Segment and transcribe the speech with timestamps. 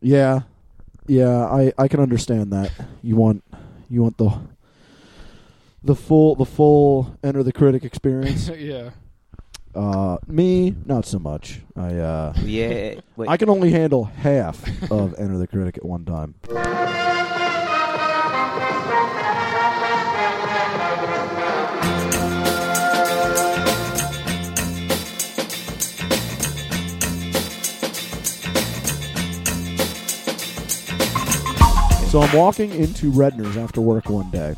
[0.00, 0.42] Yeah,
[1.06, 2.70] yeah, I I can understand that.
[3.02, 3.44] You want
[3.88, 4.38] you want the
[5.82, 8.48] the full the full enter the critic experience.
[8.56, 8.90] yeah.
[9.74, 11.60] uh, me, not so much.
[11.76, 13.00] I uh, Yeah.
[13.16, 13.28] Wait.
[13.28, 16.34] I can only handle half of enter the critic at one time.
[32.10, 34.56] So I'm walking into Redner's after work one day,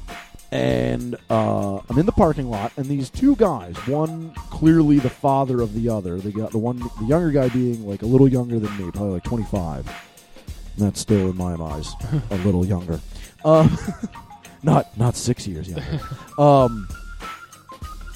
[0.51, 5.61] and uh, I'm in the parking lot, and these two guys, one clearly the father
[5.61, 8.75] of the other, the the one, the younger guy being like a little younger than
[8.79, 9.87] me, probably like 25.
[9.87, 11.93] And that's still in my eyes
[12.31, 12.99] a little younger,
[13.45, 13.77] um,
[14.63, 16.01] not not six years younger.
[16.39, 16.89] Um,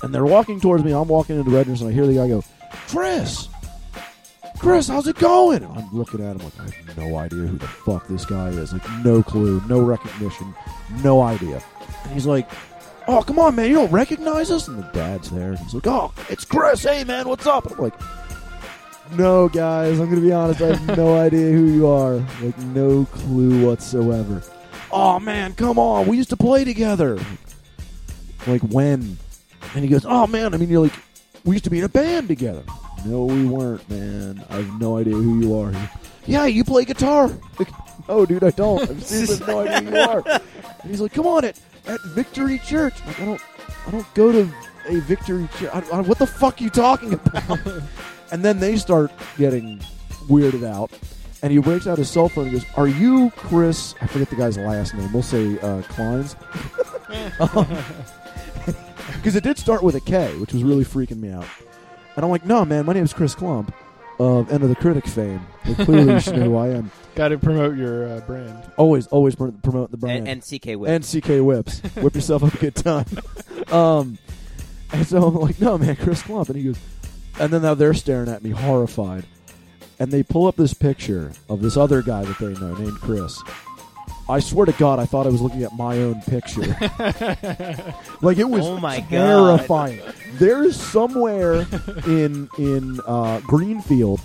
[0.02, 0.92] and they're walking towards me.
[0.92, 2.42] I'm walking into Redner's, and I hear the guy go,
[2.88, 3.48] "Chris."
[4.58, 5.62] Chris, how's it going?
[5.62, 8.48] And I'm looking at him like I have no idea who the fuck this guy
[8.48, 8.72] is.
[8.72, 10.54] Like no clue, no recognition,
[11.02, 11.62] no idea.
[12.04, 12.48] And he's like,
[13.06, 15.54] "Oh, come on, man, you don't recognize us?" And the dad's there.
[15.56, 16.82] He's like, "Oh, it's Chris.
[16.84, 17.94] Hey, man, what's up?" And I'm like,
[19.12, 20.60] "No, guys, I'm gonna be honest.
[20.62, 22.14] I have no idea who you are.
[22.42, 24.42] Like no clue whatsoever."
[24.90, 26.06] Oh man, come on.
[26.06, 27.18] We used to play together.
[28.46, 29.18] Like when?
[29.74, 30.94] And he goes, "Oh man, I mean, you're like,
[31.44, 32.62] we used to be in a band together."
[33.06, 34.44] No, we weren't, man.
[34.50, 35.72] I have no idea who you are.
[36.26, 37.30] Yeah, you play guitar.
[37.56, 37.68] Like,
[38.08, 38.82] no, dude, I don't.
[38.82, 40.22] I've seriously no idea who you are.
[40.82, 43.40] And he's like, "Come on, at at Victory Church." I'm like, I don't,
[43.86, 44.52] I don't go to
[44.88, 45.70] a Victory Church.
[45.72, 47.60] I, I, what the fuck are you talking about?
[48.32, 49.78] and then they start getting
[50.28, 50.90] weirded out.
[51.42, 54.36] And he breaks out his cell phone and goes, "Are you Chris?" I forget the
[54.36, 55.12] guy's last name.
[55.12, 56.34] We'll say uh, Kleins.
[59.16, 61.46] Because it did start with a K, which was really freaking me out.
[62.16, 63.72] And I'm like, no, man, my name is Chris Klump
[64.18, 65.46] of End of the Critic fame.
[65.66, 66.90] Like, clearly, you should know who I am.
[67.14, 68.70] Got to promote your uh, brand.
[68.76, 70.26] Always, always pr- promote the brand.
[70.26, 70.90] and, and CK Whip.
[70.90, 71.80] And CK Whips.
[71.96, 73.06] Whip yourself up a good time.
[73.70, 74.18] um,
[74.92, 76.48] and so I'm like, no, man, Chris Klump.
[76.48, 76.78] And he goes,
[77.38, 79.24] and then now they're staring at me horrified.
[79.98, 83.38] And they pull up this picture of this other guy that they know named Chris.
[84.28, 86.62] I swear to God, I thought I was looking at my own picture.
[88.22, 89.08] like it was Oh my God.
[89.10, 90.00] terrifying.
[90.34, 91.66] There's somewhere
[92.06, 94.20] in in uh, Greenfield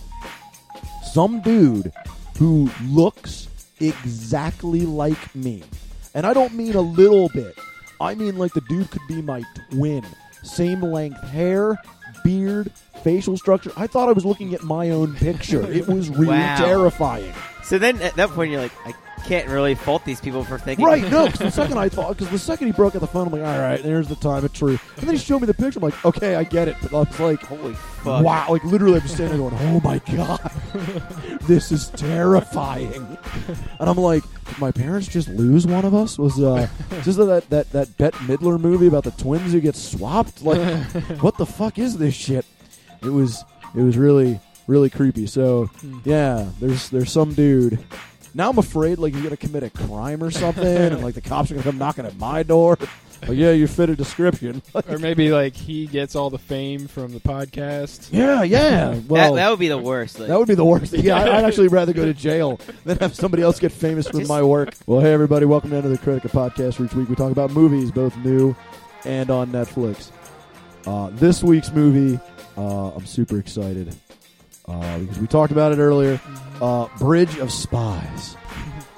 [1.13, 1.91] some dude
[2.39, 3.47] who looks
[3.79, 5.63] exactly like me,
[6.13, 7.53] and I don't mean a little bit.
[7.99, 10.03] I mean like the dude could be my twin.
[10.43, 11.77] Same length hair,
[12.23, 12.71] beard,
[13.03, 13.71] facial structure.
[13.77, 15.61] I thought I was looking at my own picture.
[15.71, 16.55] It was really Wow.
[16.57, 17.33] terrifying.
[17.63, 18.93] So then at that point you're like, I
[19.25, 20.85] can't really fault these people for thinking.
[20.85, 23.27] Right, no, because the second I thought, because the second he broke out the phone,
[23.27, 24.81] I'm like, all right, there's the time of truth.
[24.97, 25.79] And then he showed me the picture.
[25.79, 26.75] I'm like, okay, I get it.
[26.81, 28.23] But I was like, Holy fuck.
[28.23, 30.51] wow, like literally, I'm just standing there going, oh my god,
[31.43, 33.17] this is terrifying.
[33.79, 36.17] And I'm like, did my parents just lose one of us?
[36.17, 36.67] Was uh,
[37.03, 40.41] just that that that Bette Midler movie about the twins who get swapped?
[40.41, 40.61] Like,
[41.21, 42.45] what the fuck is this shit?
[43.01, 43.43] It was
[43.75, 44.39] it was really
[44.71, 45.27] really creepy.
[45.27, 45.69] So
[46.05, 47.77] yeah, there's there's some dude.
[48.33, 51.51] Now I'm afraid like he's gonna commit a crime or something, and like the cops
[51.51, 52.77] are gonna come knocking at my door.
[53.27, 54.63] Like, yeah, you fit a description.
[54.89, 58.07] Or maybe like he gets all the fame from the podcast.
[58.11, 58.99] yeah, yeah.
[59.07, 60.17] Well, that, that would be the worst.
[60.17, 60.93] Like, That would be the worst.
[60.93, 64.25] Yeah, I- I'd actually rather go to jail than have somebody else get famous from
[64.25, 64.73] my work.
[64.87, 66.79] Well, hey, everybody, welcome to the Critica Podcast.
[66.79, 68.55] Where each week we talk about movies, both new
[69.05, 70.09] and on Netflix.
[70.87, 72.19] Uh, this week's movie,
[72.57, 73.93] uh, I'm super excited
[74.71, 76.19] uh, because we talked about it earlier.
[76.61, 78.37] Uh, Bridge of Spies.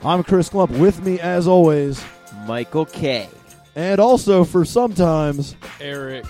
[0.03, 0.77] I'm Chris Klump.
[0.77, 2.03] With me, as always,
[2.45, 3.29] Michael K.
[3.75, 5.55] and also for sometimes.
[5.79, 6.25] Eric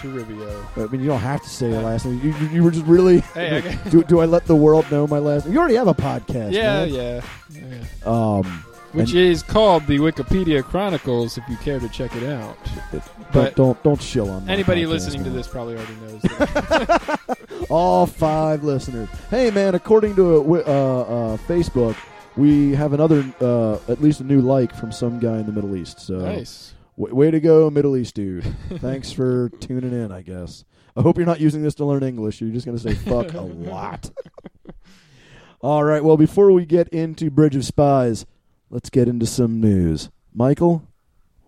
[0.00, 0.66] Toribio.
[0.76, 2.20] I mean, you don't have to say your last name.
[2.22, 3.20] You, you, you were just really.
[3.20, 5.54] Hey, I do, do I let the world know my last name?
[5.54, 6.52] You already have a podcast.
[6.52, 6.92] Yeah, man.
[6.92, 7.84] yeah, yeah.
[8.04, 8.64] Um,
[8.96, 11.36] Which And- is called the Wikipedia Chronicles.
[11.38, 12.56] If you care to check it out.
[13.32, 16.22] But don't don't shill on anybody podcast, listening to this probably already knows.
[16.38, 17.38] That.
[17.70, 19.08] All five listeners.
[19.30, 19.74] Hey, man!
[19.74, 21.96] According to uh, uh, Facebook,
[22.36, 25.74] we have another, uh, at least a new like from some guy in the Middle
[25.74, 25.98] East.
[26.00, 26.74] So, nice.
[26.96, 28.44] w- way to go, Middle East dude!
[28.76, 30.12] Thanks for tuning in.
[30.12, 30.64] I guess.
[30.96, 32.40] I hope you're not using this to learn English.
[32.40, 34.10] You're just going to say fuck a lot.
[35.60, 36.04] All right.
[36.04, 38.24] Well, before we get into Bridge of Spies,
[38.70, 40.10] let's get into some news.
[40.34, 40.86] Michael,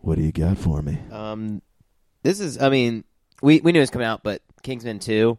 [0.00, 0.98] what do you got for me?
[1.10, 1.62] Um,
[2.22, 3.04] this is, I mean,
[3.42, 5.38] we we knew it was coming out, but Kingsman Two,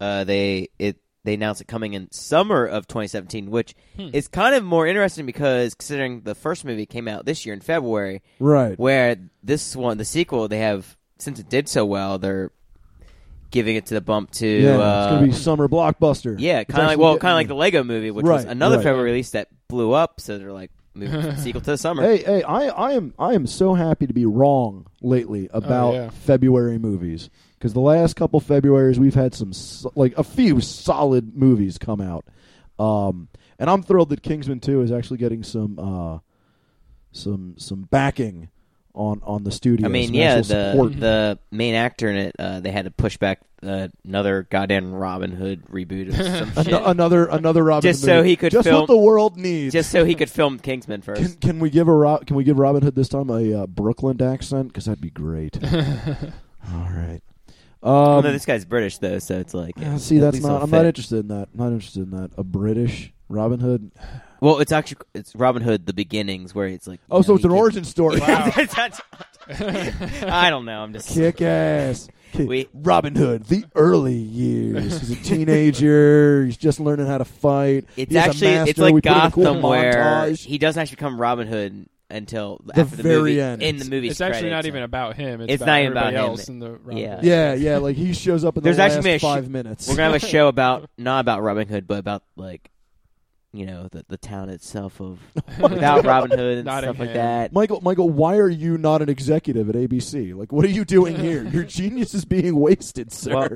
[0.00, 4.08] uh, they it they announced it coming in summer of 2017, which Hmm.
[4.12, 7.60] is kind of more interesting because considering the first movie came out this year in
[7.60, 8.78] February, Right.
[8.78, 12.50] where this one, the sequel, they have since it did so well, they're
[13.50, 14.46] giving it to the bump to.
[14.46, 16.36] yeah, uh, it's gonna be summer blockbuster.
[16.38, 18.84] yeah, kind of like well, kind of like the Lego Movie, which was another right.
[18.84, 20.20] February release that blew up.
[20.20, 22.02] So they're like moving the sequel to the summer.
[22.02, 26.10] Hey, hey, I, I am I am so happy to be wrong lately about yeah.
[26.10, 31.36] February movies because the last couple Februarys we've had some so- like a few solid
[31.36, 32.24] movies come out,
[32.78, 36.18] um, and I'm thrilled that Kingsman Two is actually getting some uh,
[37.12, 38.48] some some backing
[38.98, 39.86] on on the studio.
[39.86, 40.98] I mean, yeah, the support.
[40.98, 45.30] the main actor in it, uh, they had to push back uh, another goddamn Robin
[45.30, 48.28] Hood reboot of some An- shit, another another Robin Just Hood so movie.
[48.30, 49.72] he could just film- what the world needs.
[49.72, 51.22] just so he could film Kingsman first.
[51.22, 53.66] Can, can we give a Ro- can we give Robin Hood this time a uh,
[53.66, 54.68] Brooklyn accent?
[54.68, 55.58] Because that'd be great.
[55.72, 57.20] All right.
[57.80, 60.62] Um, Although this guy's British though, so it's like yeah, yeah, see, that's not.
[60.62, 61.54] I'm not interested in that.
[61.54, 62.30] Not interested in that.
[62.36, 63.90] A British Robin Hood.
[64.40, 67.44] Well, it's actually it's Robin Hood the beginnings where it's like Oh, you so it's
[67.44, 68.16] an can- origin story.
[68.20, 69.00] That's not-
[69.62, 70.80] I don't know.
[70.82, 72.08] I'm just Kick ass.
[72.32, 75.00] Ki- We- Robin Hood, the early years.
[75.00, 76.44] He's a teenager.
[76.44, 77.86] He's just learning how to fight.
[77.96, 80.44] It's He's a actually it's like We put in a cool Gotham where montage.
[80.44, 83.62] he doesn't actually become Robin Hood until The after the very movie, end.
[83.62, 84.08] in the movie.
[84.08, 85.40] It's actually not even about him.
[85.40, 86.30] It's, It's about not even about everybody him.
[86.30, 87.16] else in the Robin Yeah.
[87.16, 87.24] Hood.
[87.24, 87.76] Yeah, yeah.
[87.78, 89.88] Like he shows up in the There's last actually been a sh- five minutes.
[89.88, 92.70] We're gonna have a show about not about Robin Hood, but about like
[93.52, 95.18] you know the the town itself of
[95.60, 97.52] without Robin Hood and stuff like that.
[97.52, 100.34] Michael, Michael, why are you not an executive at ABC?
[100.34, 101.44] Like, what are you doing here?
[101.44, 103.34] Your genius is being wasted, sir.
[103.34, 103.48] Well,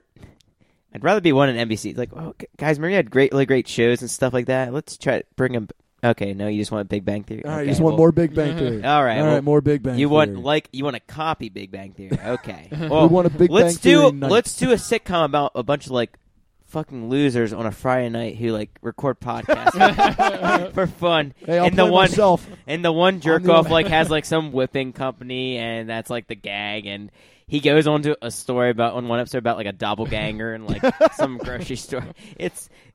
[0.94, 1.90] I'd rather be one in NBC.
[1.90, 4.72] It's like, oh, guys, remember you had great, really great shows and stuff like that.
[4.72, 5.68] Let's try to bring them.
[6.04, 7.44] Okay, no, you just want Big Bang Theory.
[7.44, 8.84] All right, okay, you just want more Big Bang Theory.
[8.84, 9.96] All right, all well, right, more Big Bang.
[9.96, 10.16] You Theory.
[10.16, 12.18] want like you want to copy Big Bang Theory.
[12.20, 15.62] Okay, we want a Big let's Bang Theory do let's do a sitcom about a
[15.62, 16.18] bunch of like
[16.72, 21.34] fucking losers on a Friday night who like record podcasts for fun.
[21.44, 22.46] Hey, and the one myself.
[22.66, 26.34] and the one jerk off like has like some whipping company and that's like the
[26.34, 27.10] gag and
[27.46, 30.66] he goes on to a story about on one episode about like a doppelganger and
[30.66, 30.82] like
[31.14, 32.06] some grocery store.
[32.38, 32.91] It's it,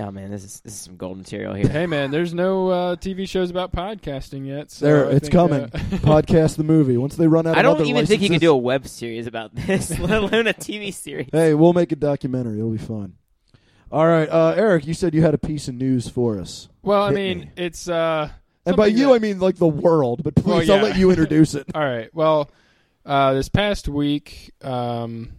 [0.00, 1.68] oh man, this is this is some gold material here.
[1.68, 4.70] Hey man, there's no uh, TV shows about podcasting yet.
[4.70, 5.62] So There, I it's think, coming.
[5.64, 5.68] uh,
[5.98, 6.96] Podcast the movie.
[6.96, 8.86] Once they run out, I of don't other even think you can do a web
[8.86, 11.28] series about this, let alone a TV series.
[11.32, 12.58] Hey, we'll make a documentary.
[12.58, 13.14] It'll be fun.
[13.92, 17.02] All right, uh, Eric, you said you had a piece of news for us, well,
[17.02, 17.50] I mean, me.
[17.56, 18.28] it's uh,
[18.64, 20.22] and by you that- I mean like the world.
[20.22, 21.66] But please, Well, I'll let you introduce it.
[21.74, 22.08] All right.
[22.14, 22.50] Well,
[23.04, 25.30] uh, this past week, um,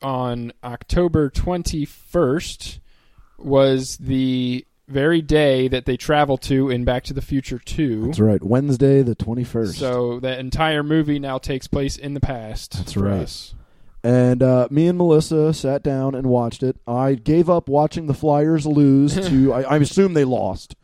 [0.00, 2.78] on October 21st,
[3.44, 8.06] was the very day that they travel to in Back to the Future 2.
[8.06, 8.42] That's right.
[8.42, 9.78] Wednesday, the twenty first.
[9.78, 12.72] So that entire movie now takes place in the past.
[12.72, 13.22] That's for right.
[13.22, 13.54] us.
[14.04, 16.76] And uh, me and Melissa sat down and watched it.
[16.88, 19.52] I gave up watching the Flyers lose to.
[19.54, 20.74] I, I assume they lost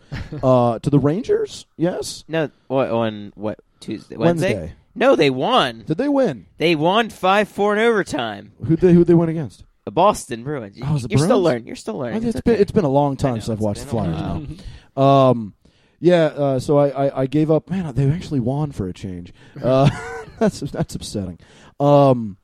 [0.42, 1.66] uh, to the Rangers.
[1.76, 4.54] Yes, No, what on what Tuesday, Wednesday?
[4.54, 4.74] Wednesday.
[4.94, 5.84] No, they won.
[5.86, 6.46] Did they win?
[6.58, 8.52] They won five four in overtime.
[8.64, 9.64] Who they who they win against?
[9.88, 10.76] The Boston Bruins.
[10.82, 11.42] Oh, You're still Bruins?
[11.44, 11.66] learning.
[11.66, 12.22] You're still learning.
[12.24, 12.60] it's It's been okay.
[12.62, 14.58] it's been a long time know, since I've it's watched the been a Flyers
[14.96, 15.02] now.
[15.30, 15.54] Um,
[15.98, 17.70] yeah, uh, so I, I, I gave up.
[17.70, 19.32] Man, they actually won for a change.
[19.64, 19.88] Uh,
[20.38, 21.38] that's that's upsetting.
[21.80, 22.36] Um,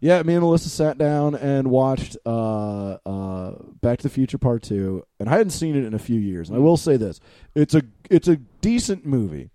[0.00, 4.62] yeah, me and Melissa sat down and watched uh, uh, Back to the Future Part
[4.64, 6.50] Two, and I hadn't seen it in a few years.
[6.50, 7.20] And I will say this:
[7.54, 9.48] it's a it's a decent movie.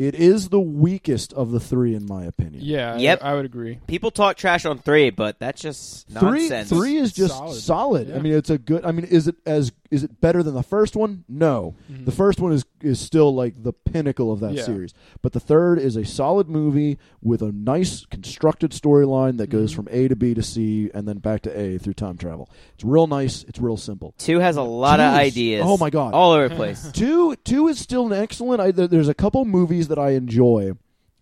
[0.00, 2.62] It is the weakest of the three, in my opinion.
[2.64, 3.18] Yeah, Yep.
[3.22, 3.80] I, I would agree.
[3.86, 6.68] People talk trash on three, but that's just Three, nonsense.
[6.70, 7.60] three three is just Solid.
[7.60, 8.14] solid.
[8.16, 8.82] I mean, it's a good.
[8.86, 11.24] I mean, is it as is it better than the first one?
[11.28, 12.04] No, Mhm.
[12.04, 14.62] the first one is is still like the pinnacle of that Yeah.
[14.62, 14.94] series.
[15.20, 19.76] But the third is a solid movie with a nice constructed storyline that goes Mhm.
[19.76, 22.48] from A to B to C and then back to A through time travel.
[22.74, 23.44] It's real nice.
[23.48, 24.14] It's real simple.
[24.18, 25.64] Two has a lot of is- ideas.
[25.66, 26.14] oh my God.
[26.14, 26.90] all over the place.
[26.92, 28.60] Two two is still an excellent.
[28.60, 30.72] I, there's a couple movies that I enjoy,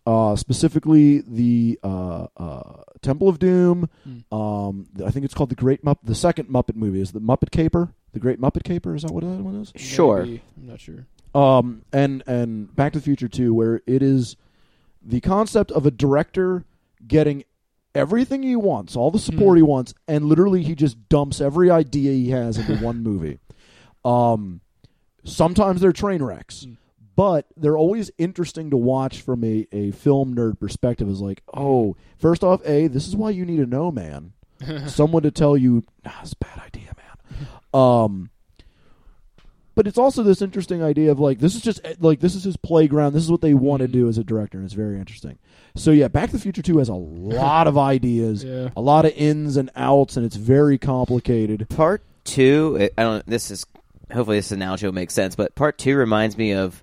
[0.07, 3.88] uh, specifically the uh, uh, Temple of Doom.
[4.09, 4.25] Mm.
[4.37, 5.99] Um, I think it's called the Great Mupp.
[6.04, 7.95] The second Muppet movie is the Muppet Caper.
[8.12, 9.73] The Great Muppet Caper is that what that one is?
[9.77, 10.23] Sure.
[10.25, 10.43] Maybe.
[10.57, 11.07] I'm not sure.
[11.35, 14.37] Um, and and Back to the Future Two, where it is
[15.03, 16.65] the concept of a director
[17.07, 17.45] getting
[17.95, 19.59] everything he wants, all the support Mhm.
[19.59, 23.38] he wants, and literally he just dumps every idea he has into one movie.
[24.05, 24.61] Um,
[25.25, 26.77] sometimes they're train wrecks, Mm.
[27.17, 31.09] but they're always interesting to watch from a, a film nerd perspective.
[31.09, 34.33] Is like, oh, first off, a this is why you need a know, man.
[34.87, 36.88] Someone to tell you, nah, it's a bad idea, man.
[37.78, 38.30] Um,
[39.75, 42.56] but it's also this interesting idea of like this is just like this is his
[42.56, 43.12] playground.
[43.12, 43.92] This is what they want to Mhm.
[43.92, 45.38] do as a director, and it's very interesting.
[45.76, 48.70] So yeah, Back to the Future Two has a lot of ideas, Yeah.
[48.76, 51.68] a lot of ins and outs, and it's very complicated.
[51.68, 53.25] Part two, I don't.
[53.26, 53.64] This is
[54.12, 56.82] hopefully this analogy will make sense, but part two reminds me of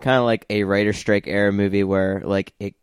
[0.00, 2.74] kind of like a writer strike era movie where like it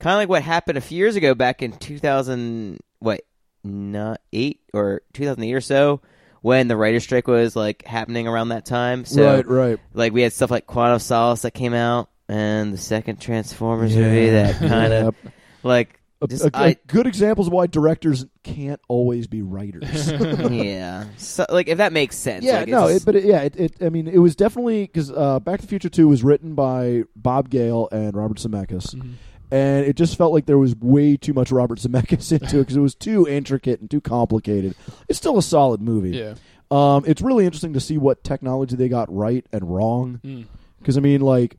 [0.00, 3.20] kind of like what happened a few years ago back in 2000 what
[3.64, 6.00] not eight or 2008 or so
[6.42, 9.04] when the writer strike was like happening around that time.
[9.04, 9.78] So right, right.
[9.94, 14.30] like we had stuff like Quantum Solace that came out and the second Transformers movie
[14.30, 15.32] that kind of Yep.
[15.62, 15.94] like
[16.28, 20.10] just a- a I good examples of why directors can't always be writers.
[20.50, 21.04] yeah.
[21.16, 22.44] So, like if that makes sense.
[22.44, 23.72] yeah, like, no, it, but it, yeah, it, it.
[23.80, 27.04] I mean, it was definitely because uh, Back to the Future Two was written by
[27.14, 29.12] Bob Gale and Robert Zemeckis, Mhm.
[29.50, 32.76] And it just felt like there was way too much Robert Zemeckis into it because
[32.76, 34.74] it was too intricate and too complicated.
[35.08, 36.10] It's still a solid movie.
[36.10, 36.34] Yeah.
[36.70, 40.20] Um, it's really interesting to see what technology they got right and wrong.
[40.22, 40.46] Mm.
[40.78, 41.56] Because I mean, like,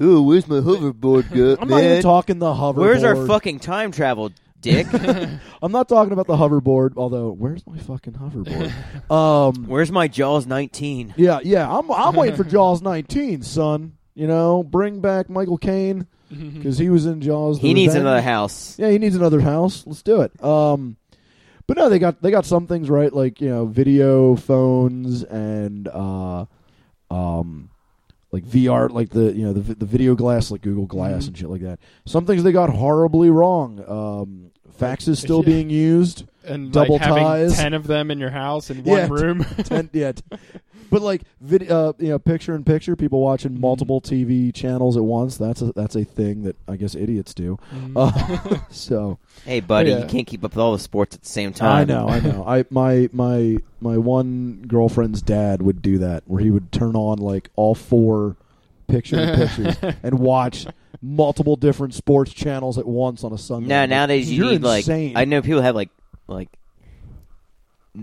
[0.00, 2.76] Ooh, where's my hoverboard, go, I'm not even talking the hoverboard.
[2.76, 4.86] Where's our fucking time travel, dick?
[5.62, 6.94] I'm not talking about the hoverboard.
[6.96, 9.10] Although, where's my fucking hoverboard?
[9.10, 11.14] um, Where's my Jaws 19?
[11.16, 11.70] yeah, yeah.
[11.70, 13.96] I'm I'm waiting for Jaws 19, son.
[14.14, 17.60] You know, bring back Michael Caine because he was in Jaws.
[17.60, 18.00] The He needs Revenge.
[18.02, 18.78] another house.
[18.78, 19.86] Yeah, he needs another house.
[19.86, 20.42] Let's do it.
[20.44, 20.96] Um,
[21.66, 25.88] but no, they got they got some things right, like you know, video phones and
[25.88, 26.46] uh,
[27.10, 27.70] um,
[28.32, 31.28] like VR, like the you know the the video glass, like Google Glass Mhm.
[31.28, 31.78] and shit like that.
[32.06, 33.82] Some things they got horribly wrong.
[33.88, 35.46] Um, fax is still Yeah.
[35.46, 36.24] being used.
[36.44, 37.56] And Double like having ties.
[37.56, 39.44] ten of them in your house in Yeah, one room.
[39.64, 40.22] Ten, yeah, t-
[40.90, 43.60] but like video, uh, you know, picture in picture, people watching Mhm.
[43.60, 45.36] multiple TV channels at once.
[45.36, 47.58] That's a that's a thing that I guess idiots do.
[47.74, 47.92] Mhm.
[47.96, 50.00] Uh, so Hey, buddy, Yeah.
[50.00, 51.70] you can't keep up with all the sports at the same time.
[51.76, 52.44] I know, I know.
[52.46, 57.18] I my my my one girlfriend's dad would do that, where he would turn on
[57.18, 58.36] like all four
[58.88, 60.66] picture in pictures and watch
[61.02, 63.68] multiple different sports channels at once on a Sunday.
[63.68, 65.12] No, nowadays you You're need insane.
[65.14, 65.90] like I know people have like
[66.28, 66.48] like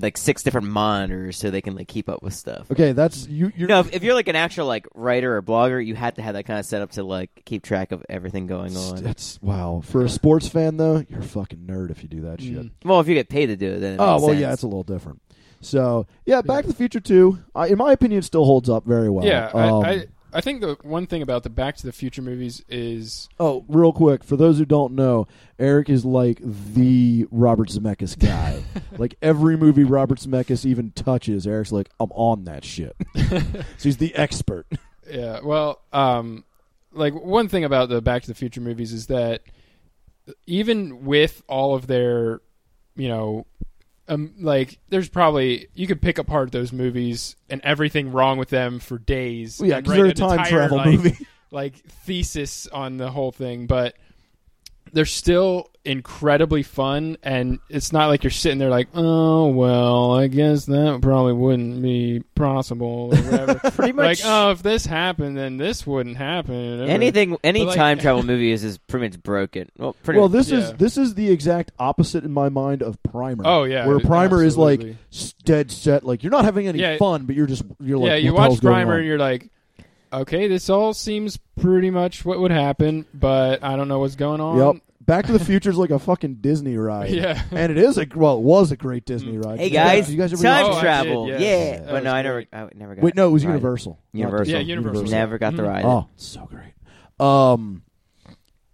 [0.02, 2.70] like six different monitors so they can like keep up with stuff.
[2.72, 3.52] Okay, that's you.
[3.56, 6.22] You're, No, if, if you're like an actual like writer or blogger, you have to
[6.22, 9.04] have that kind of setup to like keep track of everything going on.
[9.04, 9.82] That's wow.
[9.86, 12.54] For a sports fan though, you're a fucking nerd if you do that shit.
[12.54, 12.72] Mm.
[12.86, 14.42] Well, if you get paid to do it, then it Oh makes well, sense.
[14.42, 15.22] yeah, it's a little different.
[15.62, 19.10] So yeah, Back to the Future Two, I, in my opinion, still holds up very
[19.10, 19.26] well.
[19.26, 22.22] yeah, Um, I, I I think the one thing about the Back to the Future
[22.22, 25.28] movies is Oh, real quick, for those who don't know,
[25.60, 28.64] Eric is like the Robert Zemeckis guy.
[28.98, 32.96] like every movie Robert Zemeckis even touches, Eric's like, I'm on that shit.
[33.16, 34.66] so he's the expert.
[35.10, 36.44] Yeah, well, um,
[36.92, 39.42] like one thing about the Back to the Future movies is that
[40.48, 42.42] even with all of their,
[42.96, 43.46] you know,
[44.14, 48.80] um, like there's probably you could pick apart those movies and everything wrong with them
[48.80, 49.60] for days.
[49.60, 51.28] Well, yeah, because they're a time entire, travel like, movie.
[51.52, 53.96] like thesis on the whole thing, but
[54.94, 60.28] they're still incredibly fun and it's not like you're sitting there like, "Oh, well, I
[60.28, 65.36] guess that probably wouldn't be possible or whatever." Pretty much like, "Oh, if this happened,
[65.38, 67.38] then this wouldn't happen." anything.
[67.44, 69.70] Any But, like- time travel movie is, is pretty much broken.
[69.78, 70.38] Well, pretty Well, much.
[70.38, 70.76] this is Yeah.
[70.78, 73.44] this is the exact opposite in my mind of Primer.
[73.46, 74.82] Oh, yeah, where Primer is like
[75.44, 76.96] dead set, like you're not having any Yeah.
[76.98, 79.18] fun, but you're just you're like, yeah, you what the hell's watch Primer and you're
[79.20, 79.50] like,
[80.14, 84.40] "Okay, this all seems pretty much what would happen, but I don't know what's going
[84.42, 84.84] on." Yep.
[85.02, 87.10] Back to the Future is like a fucking Disney ride.
[87.14, 87.42] Yeah.
[87.52, 89.46] and it is a well, it was a great Disney Mm.
[89.46, 89.60] ride.
[89.60, 91.28] hey guys- guys, you guys ever time Oh, I did, travel.
[91.28, 91.42] yes.
[91.42, 92.46] Yeah, That but was no, I never.
[92.54, 93.04] I never got.
[93.04, 93.52] Wait, no, it was Right.
[93.52, 94.00] Universal.
[94.14, 94.48] Universal.
[94.54, 94.70] Yeah, Disney.
[94.70, 95.04] Universal.
[95.08, 95.68] Never got the Mhm.
[95.68, 95.86] ride.
[95.86, 96.74] Oh, so great.
[97.20, 97.84] Um,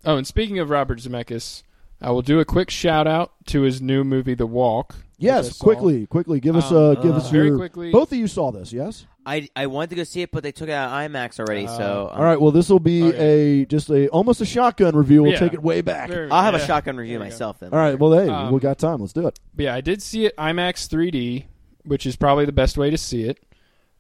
[0.06, 1.64] Oh, and speaking of Robert Zemeckis,
[2.02, 4.96] I will do a quick shout out to his new movie, The Walk.
[5.18, 7.58] yes, quickly, quickly, give us Um, uh, give uh, us very your.
[7.58, 7.92] quickly.
[7.92, 9.06] Both of you saw this, yes?
[9.30, 11.68] I I wanted to go see it, but they took it out of IMAX already.
[11.68, 12.40] Uh, so um, All right.
[12.42, 13.14] Well, this will be Oh, yeah.
[13.22, 15.24] a just a almost a shotgun review.
[15.24, 15.40] We'll Yeah.
[15.40, 16.10] take it way back.
[16.10, 16.62] Very- I'll have yeah.
[16.62, 17.32] a shotgun review There go.
[17.32, 17.72] myself then.
[17.72, 17.98] All right.
[18.00, 19.00] Well, hey, Um, we got time.
[19.02, 19.40] Let's do it.
[19.56, 21.46] But yeah, I did see it IMAX 3D,
[21.86, 23.38] which is probably the best way to see it.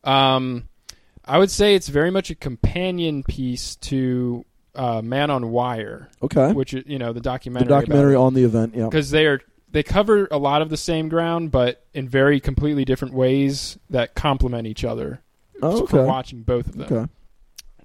[0.04, 0.68] Um,
[1.26, 4.46] I would say it's very much a companion piece to
[4.76, 6.54] uh, Man on Wire, Okay.
[6.54, 7.68] which is you know the The documentary.
[7.70, 8.74] documentary on the event.
[8.76, 8.86] Yeah.
[8.86, 12.86] because they are they cover a lot of the same ground, but in very completely
[12.86, 15.22] different ways that complement each other.
[15.62, 17.12] Oh, For watching both of them, Okay.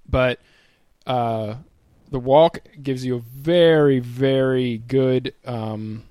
[0.08, 0.40] but
[1.06, 1.56] uh,
[2.10, 6.04] the walk gives you a very very good um,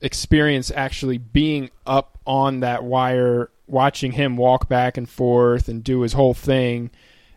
[0.00, 6.02] experience actually being up on that wire watching him walk back and forth and do
[6.02, 6.90] his whole thing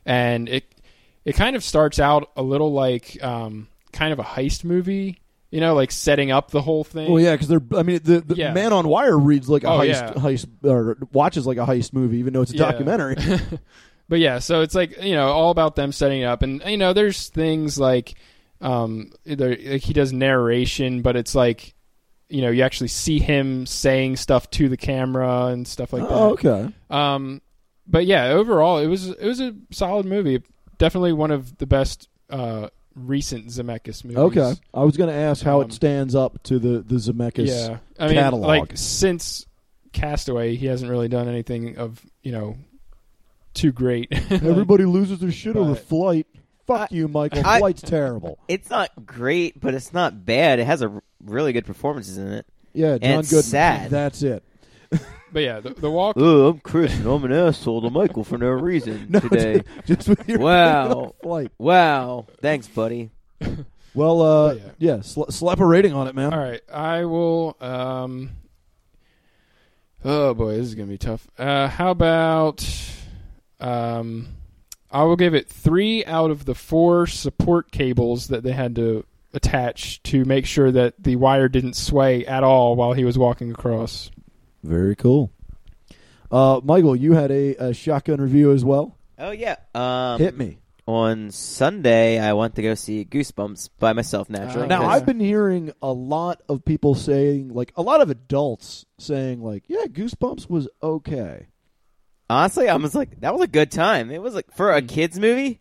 [0.06, 0.66] and it
[1.24, 5.20] it kind of starts out a little like um, kind of a heist movie
[5.52, 7.62] you know like setting up the whole thing Well, yeah, because they're.
[7.76, 8.54] I mean, the, the Yeah.
[8.54, 10.14] Man on Wire reads like a Oh, heist, yeah.
[10.14, 12.72] heist, or watches like a heist movie, even though it's a Yeah.
[12.72, 13.16] documentary.
[14.10, 16.78] but yeah, so it's like you know all about them setting it up, and you
[16.78, 18.16] know there's things like
[18.62, 21.74] um there, like he does narration, but it's like
[22.30, 26.36] you know you actually see him saying stuff to the camera and stuff like oh,
[26.36, 26.46] that.
[26.46, 26.74] okay.
[26.90, 27.42] Um,
[27.88, 30.42] but yeah, overall it was it was a solid movie.
[30.78, 34.18] Definitely one of the best uh, recent Zemeckis movies.
[34.18, 37.48] Okay, I was going to ask how Um, it stands up to the the Zemeckis.
[37.48, 38.46] Yeah, I mean, catalog.
[38.48, 39.46] like since
[39.94, 42.58] Castaway, he hasn't really done anything of you know
[43.54, 44.08] too great.
[44.32, 46.28] Everybody loses their shit over But- Flight.
[46.68, 47.44] Fuck I- you, Michael.
[47.46, 48.38] I- Flight's terrible.
[48.48, 50.60] It's not great, but it's not bad.
[50.60, 52.46] It has a really good performances in it.
[52.74, 53.44] Yeah, John it's Gooden.
[53.44, 53.90] sad.
[53.90, 54.44] That's it.
[55.32, 56.16] but yeah, the, the walk.
[56.18, 59.20] Oh, I'm Chris, and I'm an asshole to Michael for no reason No,
[59.86, 61.14] Just with your Wow.
[61.24, 61.52] Flight.
[61.58, 63.12] Wow, thanks, buddy.
[63.94, 64.62] Well, uh, Yeah.
[64.78, 66.32] yeah, sl- slap a rating on it, man.
[66.32, 67.58] All right, I will.
[67.60, 68.30] Um,
[70.06, 71.28] oh boy, this is gonna be tough.
[71.38, 72.64] Uh, how about?
[73.60, 74.28] Um,
[74.92, 79.04] I will give it three out of the four support cables that they had to
[79.34, 83.50] attach to make sure that the wire didn't sway at all while he was walking
[83.50, 84.12] across.
[84.64, 85.32] Very cool.
[86.32, 88.98] Uh, Michael, you had a, a shotgun review as well.
[89.18, 89.56] Oh yeah.
[89.74, 90.58] Um, Hit me.
[90.86, 94.30] On Sunday, I went to go see Goosebumps by myself.
[94.30, 98.86] Naturally, Now, I've been hearing a lot of people saying, like, a lot of adults
[98.98, 101.48] saying, like, yeah, Goosebumps was okay.
[102.30, 104.12] honestly, I was like, that was a good time.
[104.12, 105.60] It was like for a kids movie,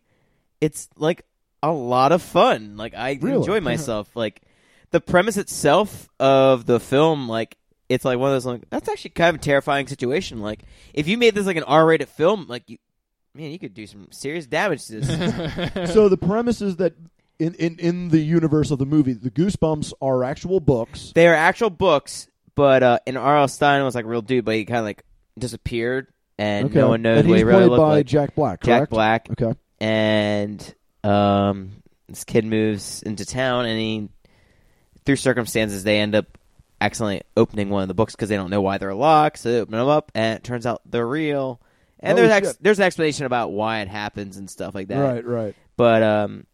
[0.61, 1.23] it's like
[1.61, 2.77] a lot of fun.
[2.77, 3.37] Like I Really?
[3.37, 4.15] enjoy myself.
[4.15, 4.41] like
[4.91, 7.57] the premise itself of the film, like
[7.89, 10.39] it's like one of those like that's actually kind of a terrifying situation.
[10.39, 10.63] Like
[10.93, 12.77] if you made this like an R-rated film, like you,
[13.33, 15.93] man, you could do some serious damage to this.
[15.93, 16.93] so the premise is that
[17.39, 21.11] in, in, in the universe of the movie, the Goosebumps are actual books.
[21.13, 23.47] they are actual books, but uh, and R.L.
[23.47, 25.03] Stine was like a real dude, but he kind of like
[25.37, 26.79] disappeared, and okay.
[26.79, 28.05] no one knows and what he's he really played looked by like.
[28.07, 28.89] Jack Black, Jack correct?
[28.89, 29.57] Black, Okay.
[29.79, 31.71] and um,
[32.09, 34.09] this kid moves into town, and he,
[35.05, 36.36] through circumstances, they end up
[36.79, 39.39] accidentally opening one of the books because they don't know why they're locked.
[39.39, 41.61] So they open them up, and it turns out they're real.
[41.99, 44.99] And Oh, there's ex- there's an explanation about why it happens and stuff like that.
[44.99, 45.55] Right, right.
[45.77, 46.45] But um,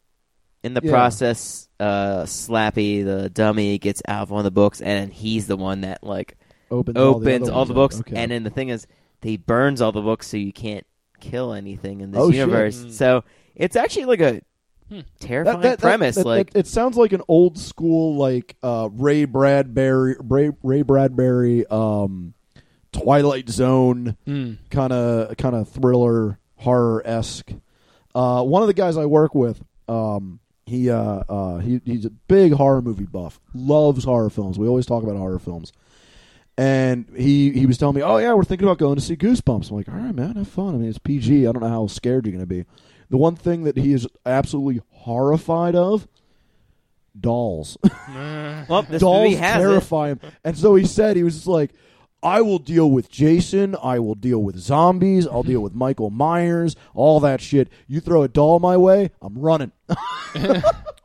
[0.64, 0.92] in the Yeah.
[0.92, 5.58] process, uh, Slappy, the dummy, gets out of one of the books, and he's the
[5.58, 6.38] one that like
[6.72, 8.00] Opens, all the, all the, books.
[8.00, 8.16] Okay.
[8.16, 8.88] And then the thing is,
[9.22, 10.86] he burns all the books, so you can't
[11.20, 12.78] kill anything in this Oh, universe.
[12.86, 12.92] Mm.
[12.92, 13.24] So
[13.56, 14.42] it's actually like a
[14.90, 15.00] Hmm.
[15.20, 16.16] terrifying that, that, premise.
[16.16, 21.66] that- like it sounds like an old school like uh, Ray Bradbury, Ray, Ray Bradbury,
[21.68, 22.34] um,
[22.92, 24.18] Twilight Zone
[24.70, 27.52] kind of kind of thriller horror esque.
[28.14, 32.10] Uh, one of the guys I work with, um, he uh, uh, he he's a
[32.12, 33.40] big horror movie buff.
[33.54, 34.60] Loves horror films.
[34.60, 35.74] We always talk about horror films.
[36.56, 39.72] And he he was telling me, oh yeah, we're thinking about going to see Goosebumps.
[39.72, 40.76] I'm like, all right, man, have fun.
[40.76, 41.48] I mean, it's PG.
[41.48, 42.64] I don't know how scared you're going to be.
[43.14, 46.08] The one thing that he is absolutely horrified of,
[47.22, 47.78] dolls.
[48.68, 49.60] well, this dolls movie has it.
[49.60, 50.20] terrify him.
[50.44, 51.74] And so he said he was just like,
[52.24, 53.76] I will deal with Jason.
[53.84, 55.28] I will deal with zombies.
[55.28, 56.76] I'll deal with Michael Myers.
[56.96, 57.70] All that shit.
[57.88, 59.74] You throw a doll my way, I'm running.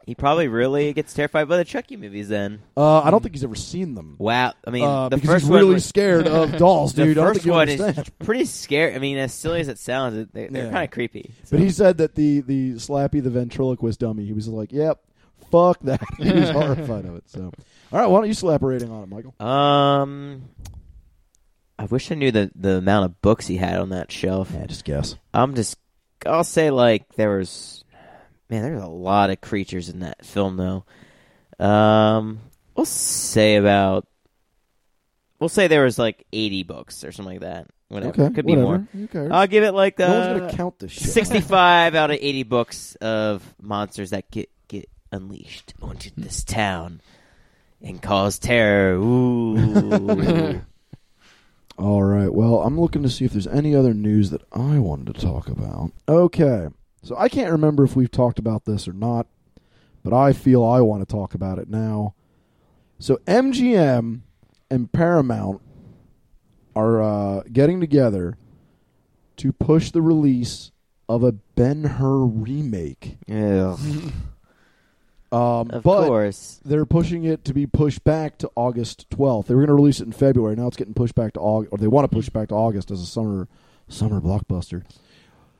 [0.08, 2.30] He probably really gets terrified by the Chucky movies.
[2.30, 4.16] Then Uh, I don't think he's ever seen them.
[4.18, 7.04] wow, I mean, Uh, the because first he's one really was- scared of dolls, the
[7.04, 7.18] dude.
[7.18, 7.98] I don't first think you one understand.
[7.98, 8.94] is pretty scary.
[8.94, 10.70] I mean, as silly as it sounds, it- they, they're Yeah.
[10.72, 11.30] kind of creepy.
[11.50, 14.98] But he said that the the Slappy the ventriloquist dummy, he was like, "Yep,
[15.50, 17.24] fuck that." he was horrified of it.
[17.26, 17.52] So,
[17.92, 19.34] all right, why don't you slap a rating on it, Michael?
[19.46, 20.44] Um,
[21.78, 24.50] I wish I knew the the amount of books he had on that shelf.
[24.54, 25.16] Yeah, just guess.
[25.34, 25.76] I'm just,
[26.24, 27.84] I'll say like there was,
[28.50, 30.84] man, there's a lot of creatures in that film though.
[31.64, 32.40] Um,
[32.76, 34.06] we'll say about,
[35.40, 37.66] we'll say there was like 80 books or something like that.
[37.88, 38.86] Whatever, Okay, could be whatever.
[39.12, 39.32] more.
[39.32, 41.08] I'll give it like no one's uh, gonna count this shit.
[41.08, 47.00] 65 out of 80 books of monsters that get get unleashed onto this town
[47.80, 48.92] and cause terror.
[48.96, 50.60] Ooh.
[51.78, 52.32] All right.
[52.32, 55.48] Well, I'm looking to see if there's any other news that I wanted to talk
[55.48, 55.92] about.
[56.08, 56.68] Okay.
[57.02, 59.26] So I can't remember if we've talked about this or not,
[60.02, 62.14] but I feel I want to talk about it now.
[62.98, 64.20] So MGM
[64.70, 65.60] and Paramount
[66.74, 68.36] are uh, getting together
[69.36, 70.72] to push the release
[71.08, 73.18] of a Ben Hur remake.
[73.30, 73.78] Ugh.
[75.30, 76.58] Um, Of but course.
[76.64, 79.46] they're pushing it to be pushed back to August 12th.
[79.46, 80.56] They were going to release it in February.
[80.56, 82.54] Now it's getting pushed back to August, or they want to push it back to
[82.54, 83.46] August as a summer
[83.88, 84.84] summer blockbuster.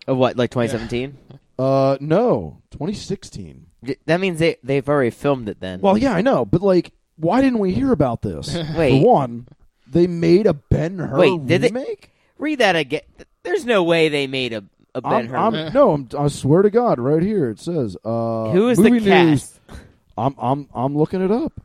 [0.07, 1.17] Of what, like 2017?
[1.61, 3.67] Uh, no, 2016.
[4.07, 5.81] That means they they've already filmed it then.
[5.81, 8.55] Well, yeah, I know, but like, why didn't we hear about this?
[8.77, 9.01] Wait.
[9.03, 9.49] For one,
[9.85, 12.13] they made a Ben Hur Wait, did they- remake.
[12.39, 13.01] read that again.
[13.43, 14.63] There's no way they made a,
[14.95, 15.37] a Ben I'm, Hur.
[15.37, 17.97] I'm- no, I'm, I swear to God, right here it says.
[18.05, 19.59] Uh, Who is the movie news.
[19.67, 19.81] cast?
[20.17, 21.61] I'm I'm I'm looking it up.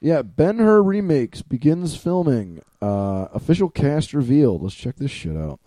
[0.00, 2.62] Yeah, Ben Hur remakes begins filming.
[2.80, 4.62] Uh, official cast revealed.
[4.62, 5.60] Let's check this shit out.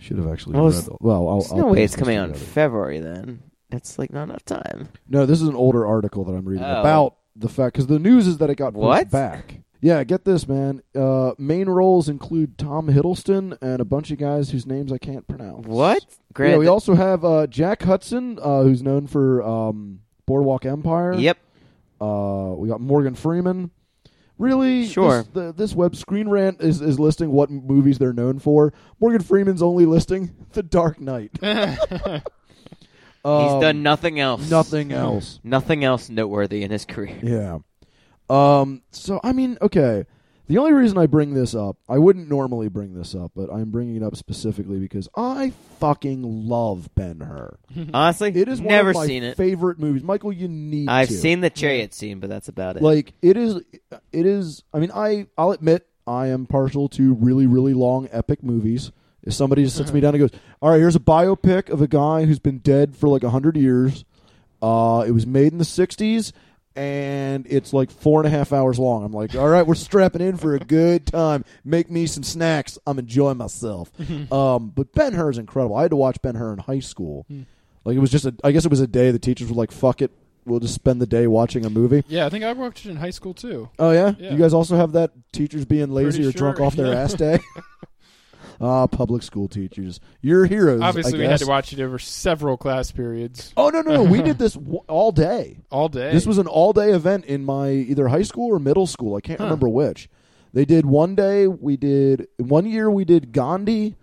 [0.00, 0.70] Should have actually Well, read.
[0.70, 2.50] it's- the- Well, I'll, There's I'll no way piece it's coming this out in together.
[2.52, 3.42] February then.
[3.70, 4.88] That's like not enough time.
[5.08, 6.80] No, this is an older article that I'm reading Oh.
[6.80, 9.10] about the fact because the news is that it got pushed What?
[9.10, 9.60] back.
[9.82, 10.82] Yeah, get this, man.
[10.94, 15.26] Uh, main roles include Tom Hiddleston and a bunch of guys whose names I can't
[15.26, 15.66] pronounce.
[15.66, 16.04] What?
[16.38, 21.14] Yeah, we also have uh, Jack Huston, uh, who's known for um, Boardwalk Empire.
[21.14, 21.38] Yep.
[22.00, 23.70] Uh, we got Morgan Freeman.
[24.40, 25.18] Really, Sure.
[25.18, 28.72] This, the, this web Screen Rant is, is listing what movies they're known for.
[28.98, 31.30] Morgan Freeman's only listing The Dark Knight.
[31.42, 32.22] He's
[33.22, 34.50] Um, done nothing else.
[34.50, 35.40] nothing else.
[35.44, 37.18] Nothing else noteworthy in his career.
[37.22, 37.58] Yeah.
[38.30, 38.82] Um.
[38.92, 40.06] So I mean, okay.
[40.50, 43.70] The only reason I bring this up, I wouldn't normally bring this up, but I'm
[43.70, 47.56] bringing it up specifically because I fucking love Ben Hur.
[47.94, 49.36] Honestly, It is one never of my seen it.
[49.36, 50.02] favorite movies.
[50.02, 50.88] Michael, you need.
[50.88, 51.14] I've to.
[51.14, 52.82] seen the chariot scene, but that's about it.
[52.82, 53.62] Like it is.
[54.12, 54.64] It is.
[54.74, 58.90] I mean, I I'll admit I am partial to really really long epic movies.
[59.22, 61.86] If somebody just sits me down and goes, "All right, here's a biopic of a
[61.86, 64.04] guy who's been dead for like a hundred years.
[64.60, 66.32] Uh, it was made in the '60s."
[66.76, 69.04] And it's like four and a half hours long.
[69.04, 71.44] I'm like, all right, we're strapping in for a good time.
[71.64, 72.78] Make me some snacks.
[72.86, 73.90] I'm enjoying myself.
[74.32, 75.76] um, but Ben Hur is incredible.
[75.76, 77.26] I had to watch Ben Hur in high school.
[77.84, 78.34] Like it was just a.
[78.44, 80.10] I guess it was a day the teachers were like, "Fuck it,
[80.44, 82.96] we'll just spend the day watching a movie." yeah, I think I watched it in
[82.96, 83.68] high school too.
[83.78, 84.14] Oh yeah?
[84.18, 84.32] Yeah.
[84.32, 87.00] you guys also have that teachers being lazy Pretty or drunk sure, off their yeah.
[87.00, 87.40] ass day.
[88.62, 90.82] Ah, public school teachers, you're heroes.
[90.82, 94.02] Obviously, I we had to watch it over several class periods, Oh no, no, no!
[94.02, 95.60] we did this w- all day.
[95.70, 96.12] all day.
[96.12, 99.16] This was an all day event in my either high school or middle school.
[99.16, 99.44] I can't Huh.
[99.46, 100.10] remember which.
[100.52, 101.46] They did one day.
[101.46, 102.90] We did one year.
[102.90, 103.94] We did Gandhi,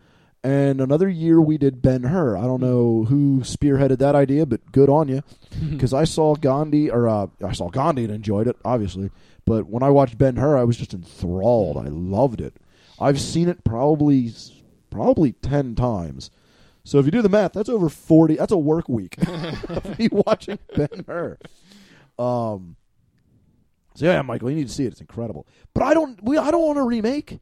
[0.43, 2.35] and another year we did Ben Hur.
[2.37, 5.21] I don't know who spearheaded that idea, but good on you.
[5.69, 9.09] Because I saw Gandhi, or uh, I saw Gandhi and enjoyed it, obviously.
[9.45, 11.77] But when I watched Ben Hur, I was just enthralled.
[11.77, 12.55] I loved it.
[12.99, 14.31] I've seen it probably
[14.89, 16.31] probably ten times.
[16.83, 18.36] So if you do the math, that's over forty.
[18.36, 19.15] That's a work week
[19.69, 21.38] of me watching Ben Hur.
[22.17, 22.75] Um.
[23.95, 24.91] So yeah, Michael, you need to see it.
[24.93, 25.47] It's incredible.
[25.73, 26.21] But I don't.
[26.23, 26.38] We.
[26.38, 27.39] I don't want a remake.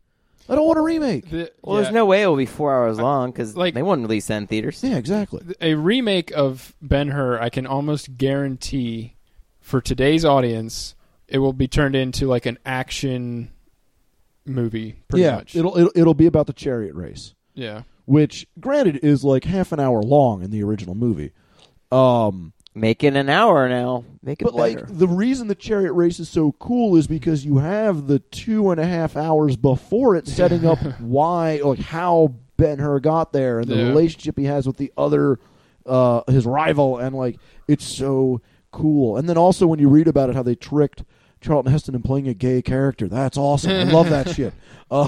[0.48, 1.30] I don't want a remake.
[1.30, 3.82] The- well, yeah, there's no way it will be four hours long because like- they
[3.82, 4.84] won't release that in theaters.
[4.84, 5.42] Yeah, exactly.
[5.60, 7.40] a remake of Ben Hur.
[7.40, 9.16] I can almost guarantee
[9.60, 10.94] for today's audience,
[11.28, 13.52] it will be turned into like an action
[14.46, 14.96] movie.
[15.08, 15.56] Pretty yeah, much.
[15.56, 17.84] it'll, it'll it'll be about the chariot race, yeah.
[18.06, 21.32] which granted is like half an hour long in the original movie.
[21.92, 24.04] Um, Make it an hour now.
[24.22, 24.82] Make it but better.
[24.82, 28.70] like the reason the chariot race is so cool is because you have the two
[28.72, 33.60] and a half hours before it setting up why like how Ben Hur got there
[33.60, 33.84] and the Yeah.
[33.88, 35.40] relationship he has with the other
[35.86, 37.38] uh his rival and like
[37.70, 39.16] it's so cool.
[39.16, 41.04] And then also when you read about it how they tricked
[41.46, 43.08] Charlton Heston and playing a gay character.
[43.08, 43.72] That's awesome.
[43.72, 44.54] I love that shit.
[44.92, 45.08] Uh,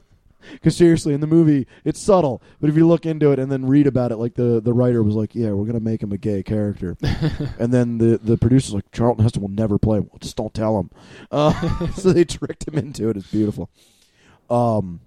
[0.52, 3.66] because seriously, in the movie, it's subtle, but if you look into it and then
[3.66, 6.16] read about it, like the, the writer was like, "Yeah, we're gonna make him a
[6.16, 6.96] gay character,"
[7.58, 10.00] and then the the producer's like, "Charlton Heston will never play.
[10.00, 10.90] Well, just don't tell him."
[11.30, 13.18] Uh, so they tricked him into it.
[13.18, 13.68] It's beautiful.
[14.48, 15.00] Um,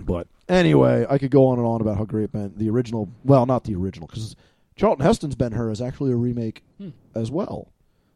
[0.00, 3.08] but anyway, I could go on and on about how great Ben the original.
[3.24, 4.34] Well, not the original, because
[4.74, 6.88] Charlton Heston's Ben Hur is actually a remake Hmm.
[7.14, 7.68] as well.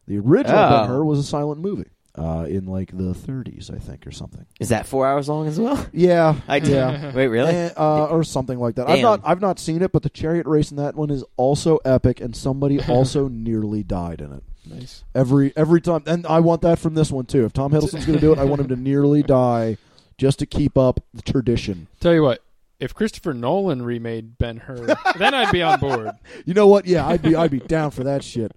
[0.07, 0.71] The original Oh.
[0.81, 4.47] Ben Hur was a silent movie uh, in like the 30s, I think, or something.
[4.61, 5.85] Is that four hours long as well?
[5.93, 7.13] Yeah, I yeah.
[7.15, 7.53] Wait, really?
[7.53, 8.89] Eh, uh, or something like that.
[8.89, 11.77] I've not I've not seen it, but the chariot race in that one is also
[11.85, 14.43] epic, and somebody also nearly died in it.
[14.69, 15.05] Nice.
[15.15, 17.45] Every every time, and I want that from this one too.
[17.45, 19.77] If Tom Hiddleston's going to do it, I want him to nearly die
[20.19, 21.87] just to keep up the tradition.
[22.01, 22.43] Tell you what,
[22.81, 26.11] if Christopher Nolan remade Ben Hur, then I'd be on board
[26.47, 26.87] You know what?
[26.87, 28.53] Yeah, I'd be I'd be down for that shit.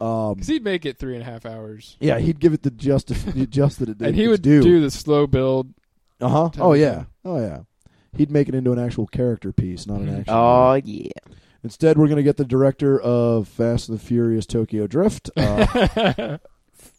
[0.00, 2.70] Um, because he'd make it three and a half hours, yeah, he'd give it the
[2.72, 3.08] just
[3.50, 4.08] just that it did.
[4.08, 4.62] and he would due.
[4.62, 5.72] do the slow build.
[6.20, 6.50] Uh huh.
[6.58, 7.04] Oh yeah.
[7.24, 7.60] Oh yeah.
[8.16, 10.16] He'd make it into an actual character piece, not an action.
[10.18, 10.30] movie.
[10.30, 11.34] oh yeah.
[11.62, 15.30] Instead, we're going to get the director of Fast and the Furious Tokyo Drift.
[15.34, 16.36] Uh,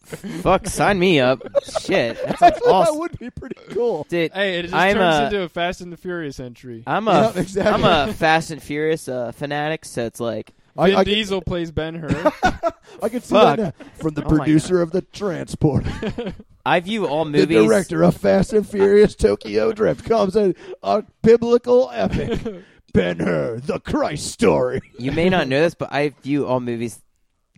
[0.06, 1.42] Fuck, sign me up.
[1.82, 4.06] Shit, that I sounds thought that would be pretty cool.
[4.10, 6.84] Dude, hey, it just I'm turns a- into a Fast and the Furious entry.
[6.86, 7.84] I'm a Yeah, exactly.
[7.84, 11.72] I'm a Fast and Furious uh, fanatic, so it's like I, Vin I, Diesel plays
[11.72, 12.08] Ben Hur.
[12.10, 12.34] could,
[13.04, 13.58] I could see Fuck.
[13.58, 13.86] that now.
[14.02, 15.86] From the Oh producer of The Transport,
[16.66, 17.48] I view all movies.
[17.48, 22.64] the director of Fast and Furious Tokyo Drift comes in a biblical epic.
[22.94, 24.80] Ben Hur, the Christ story.
[24.98, 27.02] You may not know this, but I view all movies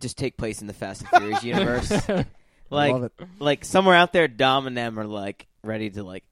[0.00, 1.90] just take place in the Fast and Furious universe.
[2.70, 3.12] like, Love it.
[3.38, 6.24] like somewhere out there, Dom and them are like ready to like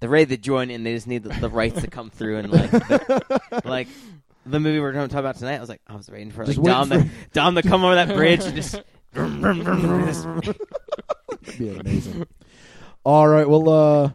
[0.00, 0.82] they're ready to join in.
[0.82, 3.88] They just need the, the rights to come through and like the, like
[4.46, 5.56] the movie we're going to talk about tonight.
[5.56, 7.84] I was like, I was waiting for like Just Dom waiting to Dom to come
[7.84, 8.74] over that bridge and just.
[11.58, 12.26] be amazing.
[13.04, 14.10] all right, well, uh,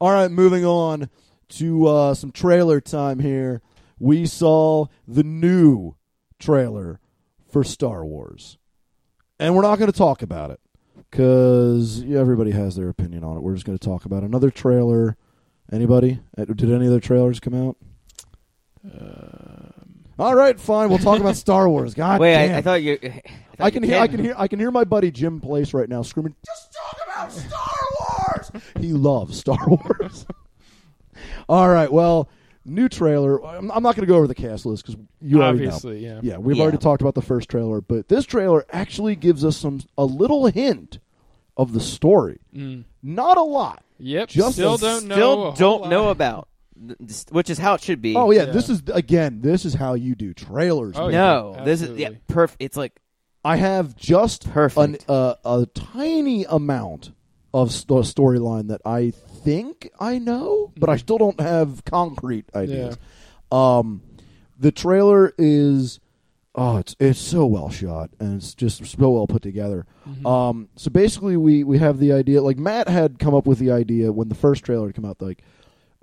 [0.00, 1.08] all right, moving on
[1.48, 3.62] to uh, some trailer time here.
[3.98, 5.94] We saw the new
[6.38, 7.00] trailer
[7.48, 8.58] for Star Wars,
[9.38, 10.60] and we're not going to talk about it
[11.10, 13.42] because everybody has their opinion on it.
[13.42, 15.16] We're just going to talk about another trailer.
[15.72, 16.20] Anybody?
[16.36, 17.76] Uh, Did any other trailers come out?
[18.92, 19.72] Um,
[20.18, 20.88] All right, fine.
[20.88, 21.94] We'll talk about Star Wars.
[21.94, 22.54] God Wait, damn.
[22.54, 22.98] I, I thought you.
[23.02, 23.22] I, thought
[23.60, 25.72] I can you hear, I can't- can hear, I can hear my buddy Jim Place
[25.74, 27.60] right now screaming, "Just talk about Star
[28.00, 30.26] Wars." he loves Star Wars.
[31.48, 32.28] All right, well,
[32.64, 33.44] new trailer.
[33.44, 35.66] I'm, I'm not going to go over the cast list because you already know.
[35.66, 36.20] obviously, yeah.
[36.22, 36.62] Yeah, we've Yeah.
[36.64, 40.46] already talked about the first trailer, but this trailer actually gives us some a little
[40.46, 40.98] hint
[41.56, 42.38] of the story.
[42.54, 42.84] Mm.
[43.02, 43.82] Not a lot.
[43.98, 44.28] Yep.
[44.28, 45.14] Just still a- don't know.
[45.14, 45.90] a Still whole don't lot.
[45.90, 46.48] know about,
[47.30, 48.14] which is how it should be.
[48.16, 48.52] Oh yeah, Yeah.
[48.52, 49.40] this is again.
[49.40, 50.96] This is how you do trailers.
[50.96, 52.62] Oh, no, yeah, this is yeah, perfect.
[52.62, 52.92] It's like
[53.44, 55.08] I have just an, Perfect.
[55.08, 57.12] uh, a tiny amount
[57.54, 62.98] of st- storyline that I think I know, but I still don't have concrete ideas.
[63.52, 64.02] Um,
[64.58, 66.00] the trailer is
[66.56, 69.86] oh, it's it's so well shot and it's just so well put together.
[70.24, 72.42] Um, so basically, we we have the idea.
[72.42, 75.20] Like Matt had come up with the idea when the first trailer had come out.
[75.22, 75.42] Like,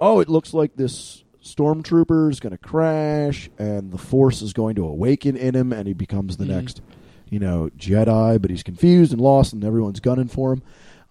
[0.03, 4.75] oh, it looks like this stormtrooper is going to crash, and the Force is going
[4.75, 6.49] to awaken in him, and he becomes the Mhm.
[6.49, 6.81] next,
[7.29, 8.41] you know, Jedi.
[8.41, 10.61] But he's confused and lost, and everyone's gunning for him.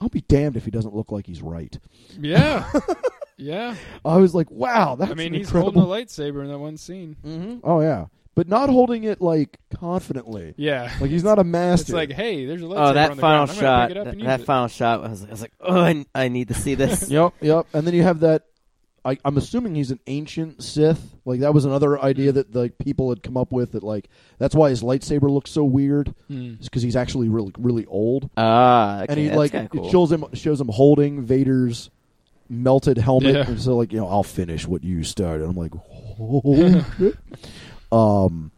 [0.00, 1.78] I'll be damned if he doesn't look like he's right.
[2.20, 2.70] Yeah.
[3.36, 3.76] yeah.
[4.04, 5.80] I was like, wow, that's I mean, an he's incredible.
[5.82, 7.16] holding a lightsaber in that one scene.
[7.24, 7.60] Mhm.
[7.62, 10.54] Oh yeah, but not holding it like confidently.
[10.56, 10.90] Yeah.
[11.00, 11.82] Like he's not a master.
[11.82, 13.60] It's like, hey, there's a lightsaber oh that on the final ground.
[13.60, 13.88] Shot.
[13.88, 15.04] pick it up That, that final shot.
[15.04, 17.08] I was, I was like, oh, I, I need to see this.
[17.10, 17.66] yep, yep.
[17.74, 18.44] And then you have that.
[19.04, 21.16] I, I'm assuming he's an ancient Sith.
[21.24, 23.72] Like that was another idea that like people had come up with.
[23.72, 26.14] That like that's why his lightsaber looks so weird.
[26.60, 28.30] Is because he's actually really really old.
[28.36, 29.86] Ah, okay, and he like cool.
[29.86, 31.90] it shows him shows him holding Vader's
[32.48, 33.34] melted helmet.
[33.34, 33.48] Yeah.
[33.48, 35.44] And so like you know I'll finish what you started.
[35.48, 35.72] I'm like,
[36.98, 37.16] shit.
[37.90, 38.52] Um,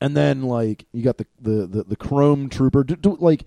[0.00, 2.84] and then like you got the the the, the Chrome Trooper.
[2.84, 3.44] Do, do, like,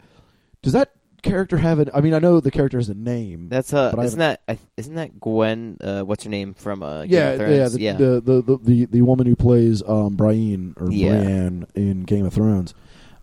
[0.62, 1.90] does that character have an?
[1.94, 3.50] I mean, I know the character has a name.
[3.50, 5.78] That's uh, isn't that I, isn't that Gwen?
[5.82, 7.94] Uh, what's her name from uh, Game yeah, of yeah, the, yeah.
[7.94, 11.18] The, the, the the the woman who plays um Brienne or Yeah.
[11.20, 12.74] Brienne in Game of Thrones.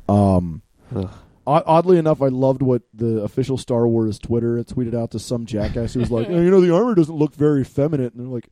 [0.09, 0.63] Um,
[0.95, 1.11] Ugh.
[1.47, 5.45] oddly enough, I loved what the official Star Wars Twitter had tweeted out to some
[5.47, 8.27] jackass who was like, "Eh, you know, the armor doesn't look very feminine, and they're
[8.33, 8.49] like.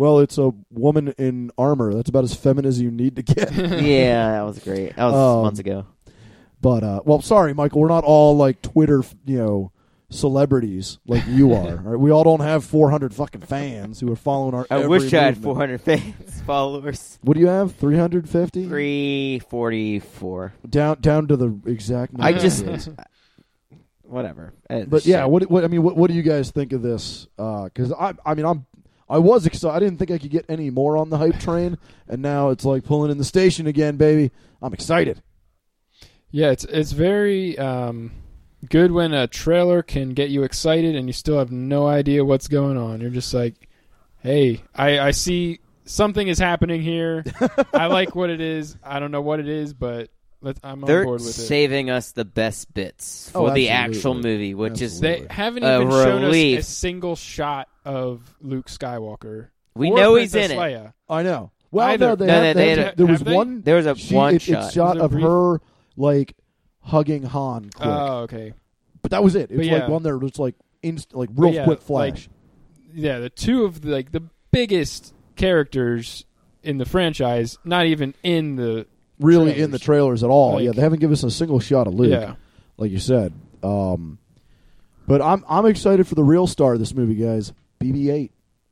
[0.00, 1.92] Well, it's a woman in armor.
[1.92, 3.52] That's about as feminine as you need to get.
[3.82, 4.94] yeah, that was great.
[4.94, 5.86] That was Um, months ago.
[6.60, 7.80] But uh, well, sorry, Michael.
[7.80, 9.72] We're not all like Twitter, you know,
[10.10, 11.76] celebrities like you are.
[11.76, 11.96] right?
[11.98, 14.66] We all don't have 400 fucking fans who are following our.
[14.70, 15.78] I every wish I had movement.
[15.78, 17.18] 400 fans followers.
[17.22, 17.74] What do you have?
[17.76, 18.66] 350.
[18.66, 20.54] Three forty-four.
[20.68, 22.12] Down down to the exact.
[22.14, 22.64] Number I just
[24.02, 24.52] whatever.
[24.68, 25.30] Uh, But yeah, shit.
[25.30, 27.26] what what I mean, what, what do you guys think of this?
[27.36, 28.66] Because I I mean I'm.
[29.10, 29.74] I was excited.
[29.74, 32.66] I didn't think I could get any more on the hype train, and now it's
[32.66, 34.30] like pulling in the station again, baby.
[34.60, 35.22] I'm excited.
[36.30, 38.10] Yeah, it's it's very um,
[38.68, 42.48] good when a trailer can get you excited and you still have no idea what's
[42.48, 43.00] going on.
[43.00, 43.68] You're just like,
[44.20, 47.24] hey, I, I see something is happening here.
[47.72, 48.76] I like what it is.
[48.82, 50.10] I don't know what it is, but
[50.42, 51.32] let's, I'm on They're board with it.
[51.32, 53.96] saving us the best bits Oh, for the absolutely.
[53.98, 55.26] actual movie, which Absolutely.
[55.28, 59.48] They haven't A even shown us a single shot of Luke Skywalker.
[59.74, 60.60] we or know he's Princess in it.
[60.60, 60.92] Leia.
[61.08, 61.52] I know.
[61.70, 62.06] Well, Either.
[62.08, 63.34] no, they No, had- they- they they had- had- there was they?
[63.34, 63.62] one.
[63.62, 64.64] There was a she- one it, shot.
[64.64, 65.24] It's shot of brief?
[65.24, 65.60] her
[65.98, 66.34] like
[66.80, 67.88] hugging Han, quick.
[67.88, 68.54] Oh, okay.
[69.02, 69.50] but that was it.
[69.50, 69.80] It was yeah.
[69.80, 72.28] like one there, just like inst- like real yeah, quick like, flash.
[72.94, 76.24] Yeah, the two of the, like the biggest characters
[76.62, 78.86] in the franchise, not even in the
[79.20, 79.64] really trailers.
[79.64, 80.54] in the trailers at all.
[80.54, 82.34] Like- yeah, they haven't given us a single shot of Luke, yeah.
[82.76, 83.32] like you said.
[83.62, 84.18] Um,
[85.06, 87.52] but I'm I'm excited for the real star of this movie, guys.
[87.80, 88.30] BB-8.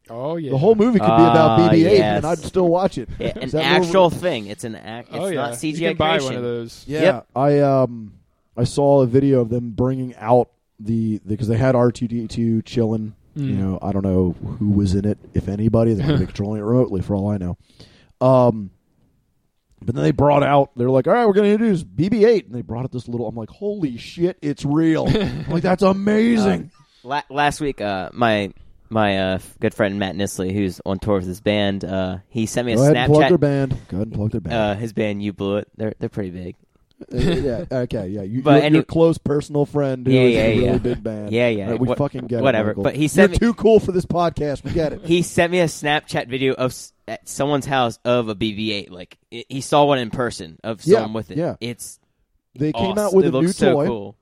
[0.09, 0.51] Oh yeah.
[0.51, 2.17] The whole movie could be about Ah, BB-8, yes.
[2.19, 3.09] and I'd still watch it.
[3.19, 4.47] Yeah, Is an that where we're- actual thing.
[4.47, 5.09] It's an act.
[5.09, 5.35] It's oh yeah.
[5.35, 6.27] not CGI you can buy creation.
[6.27, 6.85] one of those.
[6.87, 7.27] Yeah, Yep.
[7.35, 8.13] I um
[8.57, 13.15] I saw a video of them bringing out the because they had R2D2 chilling.
[13.35, 13.59] You Mm.
[13.59, 15.93] know, I don't know who was in it, if anybody.
[15.93, 17.59] They could be controlling it remotely, for all I know.
[18.21, 18.71] Um,
[19.85, 20.71] but then they brought out.
[20.75, 23.29] They're like, "All right, we're going to introduce BB-8," and they brought out this little.
[23.29, 26.71] I'm like, "Holy shit, it's real!" I'm like, "That's amazing."
[27.05, 28.53] La- last week, uh, my
[28.91, 32.67] my uh, good friend Matt Nisley, who's on tour with his band, uh, he sent
[32.67, 33.71] me a Go ahead and plug their band.
[33.89, 34.55] Go ahead and plug their band.
[34.55, 35.69] Uh, his band, You Blew It.
[35.77, 36.57] They're they're pretty big.
[37.13, 38.23] Uh, yeah, okay, yeah.
[38.23, 40.79] You, But your, any- your close personal friend who Yeah, is yeah, a really yeah.
[40.79, 41.31] big band.
[41.33, 41.65] Yeah, yeah.
[41.67, 42.71] All right, we What- fucking get whatever.
[42.71, 42.77] it.
[42.79, 42.83] Michael.
[42.85, 44.65] But he You're me- too cool for this podcast.
[44.65, 45.01] We get it.
[45.05, 48.91] He sent me a Snapchat video of s- at someone's house of a BB-8.
[48.91, 51.37] Like i he saw one in person of Yeah, someone with it.
[51.37, 51.57] yeah.
[51.61, 52.01] It's
[52.55, 52.99] They came awesome.
[52.99, 53.87] out with it a new looks so toy.
[53.87, 54.17] cool.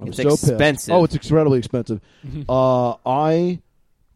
[0.00, 0.48] I'm It's so pissed.
[0.50, 0.94] expensive.
[0.94, 2.00] Oh, it's incredibly expensive.
[2.48, 3.60] uh, I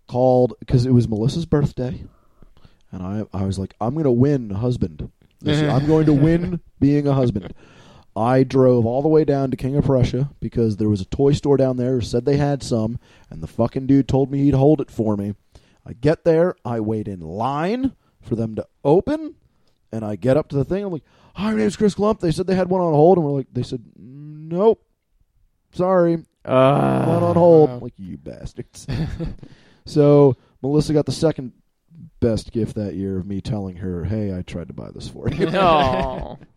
[0.09, 2.05] called because it was Melissa's birthday,
[2.93, 7.07] and I I was like, I'm gonna win husband This- I'm going to win being
[7.07, 7.55] a husband.
[8.17, 11.33] I drove all the way down to King of Prussia because there was a toy
[11.33, 12.99] store down there who said they had some,
[13.31, 15.35] and the fucking dude told me he'd hold it for me.
[15.87, 19.37] I get there, I wait in line for them to open,
[19.93, 20.85] and I get up to the thing.
[20.85, 21.05] I'm like,
[21.37, 23.47] "Hi, my name's Chris Klump." They said they had one on hold, and we're like,
[23.53, 24.83] they said, "Nope,
[25.73, 27.77] sorry, Uh, one on hold." wow.
[27.77, 28.87] I'm like you bastards.
[29.85, 31.53] so Melissa got the second
[32.21, 35.29] best gift that year of me telling her, "Hey, I tried to buy this for
[35.29, 36.39] you." no.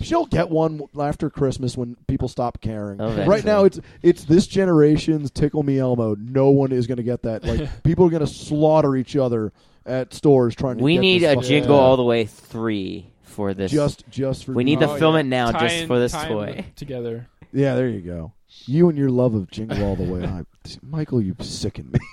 [0.00, 3.00] She'll get one after Christmas when people stop caring.
[3.00, 3.26] Eventually.
[3.28, 6.14] Right now, it's it's this generation's Tickle Me Elmo.
[6.16, 7.44] No one is going to get that.
[7.44, 9.52] Like people are going to slaughter each other
[9.86, 10.84] at stores trying to.
[10.84, 11.82] We get need this a jingle toy.
[11.82, 13.70] all the way three for this.
[13.72, 14.86] just just for We need you.
[14.86, 15.20] to Oh, film yeah.
[15.20, 16.66] it now Tie just in- for this toy.
[16.76, 17.28] together.
[17.52, 18.32] Yeah, there you go.
[18.64, 20.24] You and your love of Jingle All the Way.
[20.24, 20.44] I,
[20.82, 21.98] Michael, you sicken me.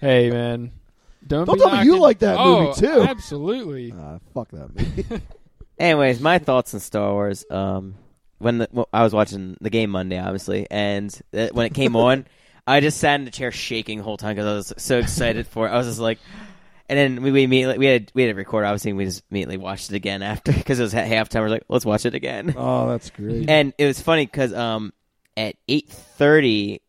[0.00, 0.70] Hey man,
[1.26, 3.02] don't Don't be tell me you like that oh, movie, too.
[3.02, 3.92] Absolutely.
[3.98, 5.22] Ah, fuck that movie.
[5.78, 7.44] Anyways, my thoughts on Star Wars.
[7.50, 7.96] Um,
[8.38, 11.96] when the, well, I was watching the game Monday, obviously, and uh, when it came
[11.96, 12.26] on,
[12.66, 15.46] I just sat in the chair shaking the whole time because I was so excited
[15.46, 15.70] for it.
[15.70, 16.18] I was just like,
[16.88, 18.68] and then we we immediately we had we had a recorded.
[18.68, 21.40] Obviously, and we just immediately watched it again after because it was at halftime.
[21.40, 22.54] We are like, let's watch it again.
[22.56, 23.50] oh, that's great.
[23.50, 24.92] And it was funny because um,
[25.38, 26.82] at eight thirty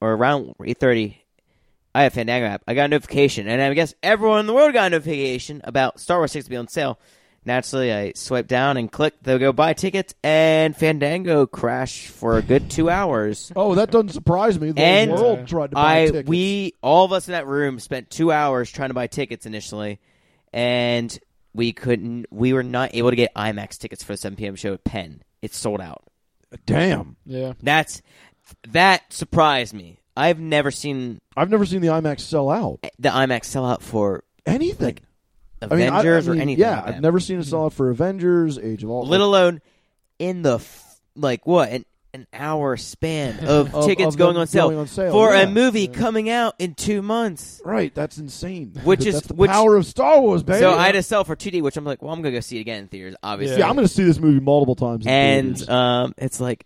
[0.00, 1.24] or around eight thirty,
[1.94, 2.62] I have Fandango app.
[2.68, 5.98] I got a notification, and I guess everyone in the world got a notification about
[5.98, 7.00] Star Wars tickets to be on sale.
[7.46, 12.42] Naturally, I swipe down and click to go buy tickets, and Fandango crashed for a
[12.42, 13.52] good two hours.
[13.54, 14.70] Oh, that doesn't surprise me.
[14.72, 16.28] The And world tried to buy I tickets.
[16.28, 19.98] we all of us in that room spent two hours trying to buy tickets initially,
[20.52, 21.18] and
[21.54, 22.26] we couldn't.
[22.30, 25.22] We were not able to get IMAX tickets for the seven PM show at Penn.
[25.42, 26.03] It's sold out.
[26.66, 27.16] Damn.
[27.26, 27.54] Yeah.
[27.62, 28.02] That's
[28.68, 29.98] that surprised me.
[30.16, 32.78] I've never seen I've never seen the IMAX sell out.
[32.82, 34.98] Eh, the IMAX sell out for Anything.
[35.62, 36.60] I mean, I- Avengers I mean, or anything.
[36.60, 36.94] Yeah, like that.
[36.96, 39.10] I've never seen it sell out for Avengers, Age of Ultron.
[39.10, 39.60] let alone
[40.18, 44.46] in the f- like what an an hour span of, Of- tickets of going on
[44.46, 45.42] sale going on sale, for yeah.
[45.42, 45.92] a movie Yeah.
[45.92, 47.60] coming out in two months.
[47.64, 48.72] Right, that's insane.
[48.84, 50.60] Which is- the which- power of Star Wars, baby.
[50.60, 52.56] So I had to sell for 2D, which I'm like, well, I'm gonna go see
[52.56, 53.58] it again in theaters, obviously.
[53.58, 55.04] yeah, I'm going to see this movie multiple times.
[55.06, 56.64] In and um, it's like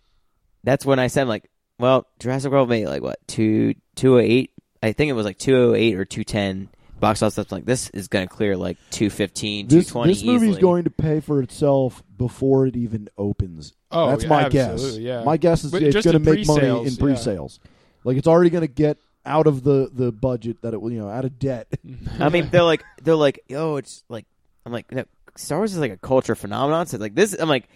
[0.63, 4.51] that's when I said like, well, Jurassic World made like what two two oh eight.
[4.83, 7.37] I think it was like two oh eight or two ten box office.
[7.37, 10.13] I'm like, this is gonna clear like two fifteen, two this twenty.
[10.13, 13.73] this movie's going to pay for itself before it even opens.
[13.91, 14.97] Oh, that's yeah, my guess.
[14.97, 15.23] yeah.
[15.23, 16.99] My guess is But it's going to make money pre-sales, in yeah.
[16.99, 17.59] pre-sales.
[18.03, 20.99] Like it's already going to get out of the the budget that it will, you
[20.99, 21.67] know, out of debt.
[22.19, 24.25] I mean, they're like, they're like, oh, it's like,
[24.65, 26.85] I'm like, no, Star Wars is like a culture phenomenon.
[26.85, 27.67] So like this, I'm like,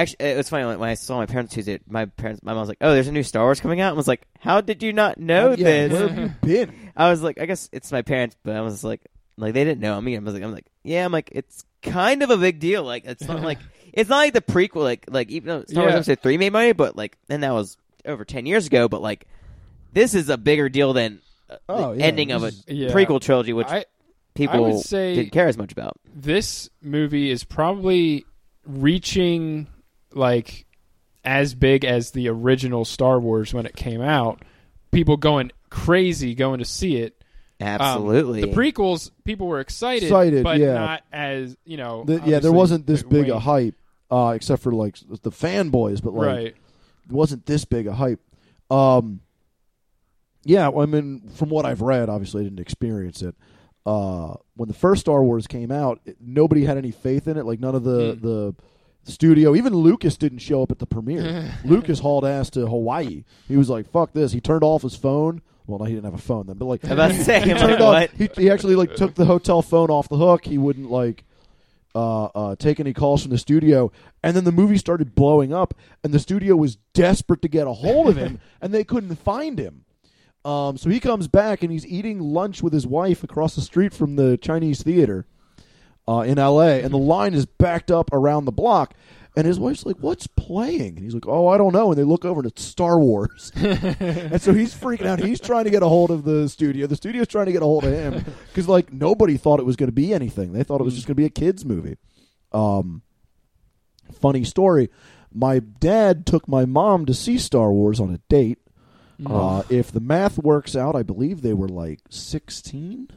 [0.00, 1.80] actually, it was funny when I saw my parents Tuesday.
[1.88, 3.92] My parents, my mom was like, oh, there's a new Star Wars coming out.
[3.92, 5.92] I was like, how did you not know Yeah, this?
[5.92, 6.74] Where have you been?
[6.96, 9.02] I was like, I guess it's my parents, but I was like,
[9.36, 9.96] like they didn't know.
[9.96, 12.58] I mean, I was like, I'm like, yeah, I'm like, it's kind of a big
[12.60, 12.82] deal.
[12.82, 13.58] Like, it's not like
[13.92, 15.96] it's not like the prequel, like like even though Star Wars Yeah.
[15.98, 18.88] Episode Three made money, but like, and that was over ten years ago.
[18.88, 19.26] But like,
[19.92, 22.88] this is a bigger deal than uh, Oh, the yeah, ending of a is- Yeah.
[22.90, 23.84] prequel trilogy, which I,
[24.34, 25.96] people would say- didn't care as much about.
[26.14, 28.24] this movie is probably
[28.66, 29.66] reaching
[30.14, 30.66] like
[31.24, 34.42] as big as the original Star Wars when it came out.
[34.90, 37.14] People going crazy going to see it.
[37.60, 40.74] Um, Absolutely, the prequels, people were excited, Excited, but yeah.
[40.74, 42.04] not as you know.
[42.04, 43.74] The- yeah, there wasn't this it big a hype,
[44.10, 46.46] uh, except for like the fanboys, but like right?
[46.46, 46.56] it
[47.10, 48.20] wasn't this big a hype.
[48.70, 49.20] Um,
[50.44, 53.34] yeah, I mean, from what I've read, obviously I didn't experience it.
[53.84, 57.44] Uh, when the first Star Wars came out, it, nobody had any faith in it.
[57.44, 58.20] Like none of the Hmm.
[58.26, 58.54] the
[59.12, 61.52] studio, even Lucas didn't show up at the premiere.
[61.64, 63.24] Lucas hauled ass to Hawaii.
[63.46, 65.42] He was like, "Fuck this." He turned off his phone.
[65.66, 67.52] Well, no, he didn't have a phone then, but like I'm about to say, he
[67.52, 68.16] turned like, off.
[68.16, 70.44] He, he actually like took the hotel phone off the hook.
[70.44, 71.24] He wouldn't like
[71.94, 73.90] uh, uh, take any calls from the studio.
[74.22, 77.72] And then the movie started blowing up, and the studio was desperate to get a
[77.72, 79.84] hold of him, and they couldn't find him.
[80.44, 83.92] Um, so he comes back, and he's eating lunch with his wife across the street
[83.92, 85.26] from the Chinese theater
[86.08, 88.94] uh, in L.A., and the line is backed up around the block.
[89.36, 92.02] And his wife's like, "What's playing?" And he's like, "Oh, I don't know." And they
[92.02, 93.52] look over, and it's Star Wars.
[93.54, 95.20] and so he's freaking out.
[95.20, 96.88] He's trying to get a hold of the studio.
[96.88, 99.76] The studio's trying to get a hold of him because, like, nobody thought it was
[99.76, 100.54] going to be anything.
[100.54, 101.98] They thought it was just going to be a kids' movie.
[102.50, 103.02] Um,
[104.12, 104.90] funny story.
[105.32, 108.58] My dad took my mom to see Star Wars on a date.
[109.24, 113.08] Uh, if the math works out, I believe they were like 16,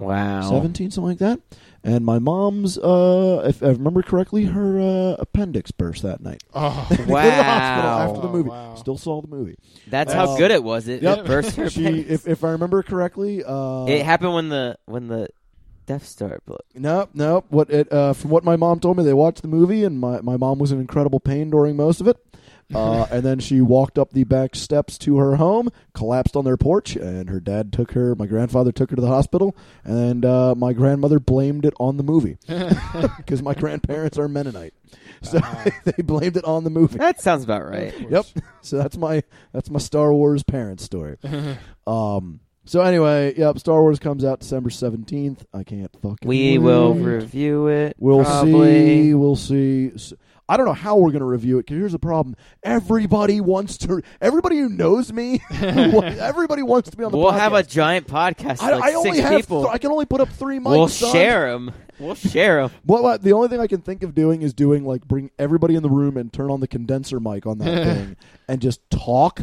[0.00, 1.40] Wow, 17, something like that.
[1.84, 6.42] And my mom's, uh, if I remember correctly, her uh, appendix burst that night.
[6.54, 7.04] Oh, They the
[7.42, 8.08] hospital Wow.
[8.08, 8.50] after the movie.
[8.50, 8.74] Oh, wow.
[8.76, 9.56] Still saw the movie.
[9.86, 10.88] that's how good it was.
[10.88, 11.18] It, Yep.
[11.18, 12.10] it burst her She, appendix.
[12.10, 15.28] if if I remember correctly, uh, It happened when the when the
[15.86, 16.64] Death Star book.
[16.74, 17.46] Nope, nope.
[17.48, 20.20] What it, uh, from what my mom told me, they watched the movie, and my,
[20.20, 22.16] my mom was in incredible pain during most of it.
[22.74, 26.56] Uh, and then she walked up the back steps to her home, collapsed on their
[26.56, 28.14] porch, and her dad took her.
[28.14, 32.02] My grandfather took her to the hospital, and uh, my grandmother blamed it on the
[32.02, 32.38] movie
[33.16, 34.74] because my grandparents are Mennonite,
[35.22, 35.40] so
[35.84, 36.98] they blamed it on the movie.
[36.98, 37.94] That sounds about right.
[38.08, 38.26] Yep.
[38.62, 39.22] So that's my
[39.54, 41.16] that's my Star Wars parents story.
[41.86, 42.40] um.
[42.66, 43.58] So anyway, yep.
[43.58, 45.46] Star Wars comes out December seventeenth.
[45.52, 46.28] I can't fucking.
[46.28, 46.58] We wait.
[46.58, 47.96] will review it.
[47.98, 49.06] We'll probably.
[49.06, 49.14] see.
[49.14, 49.92] We'll see.
[50.50, 52.36] S- I don't know how we're going to review it because here's the problem.
[52.62, 54.02] Everybody wants to.
[54.20, 57.18] Everybody who knows me, everybody wants to be on the.
[57.18, 57.38] We'll podcast.
[57.38, 58.62] have a giant podcast.
[58.62, 59.40] I, like I only six have.
[59.40, 59.62] people.
[59.62, 60.70] th- I can only put up three mics.
[60.70, 61.12] we'll son.
[61.12, 61.72] share them.
[61.98, 62.70] We'll share them.
[62.84, 63.22] What, what?
[63.22, 65.90] The only thing I can think of doing is doing like bring everybody in the
[65.90, 68.16] room and turn on the condenser mic on that thing
[68.48, 69.42] and just talk.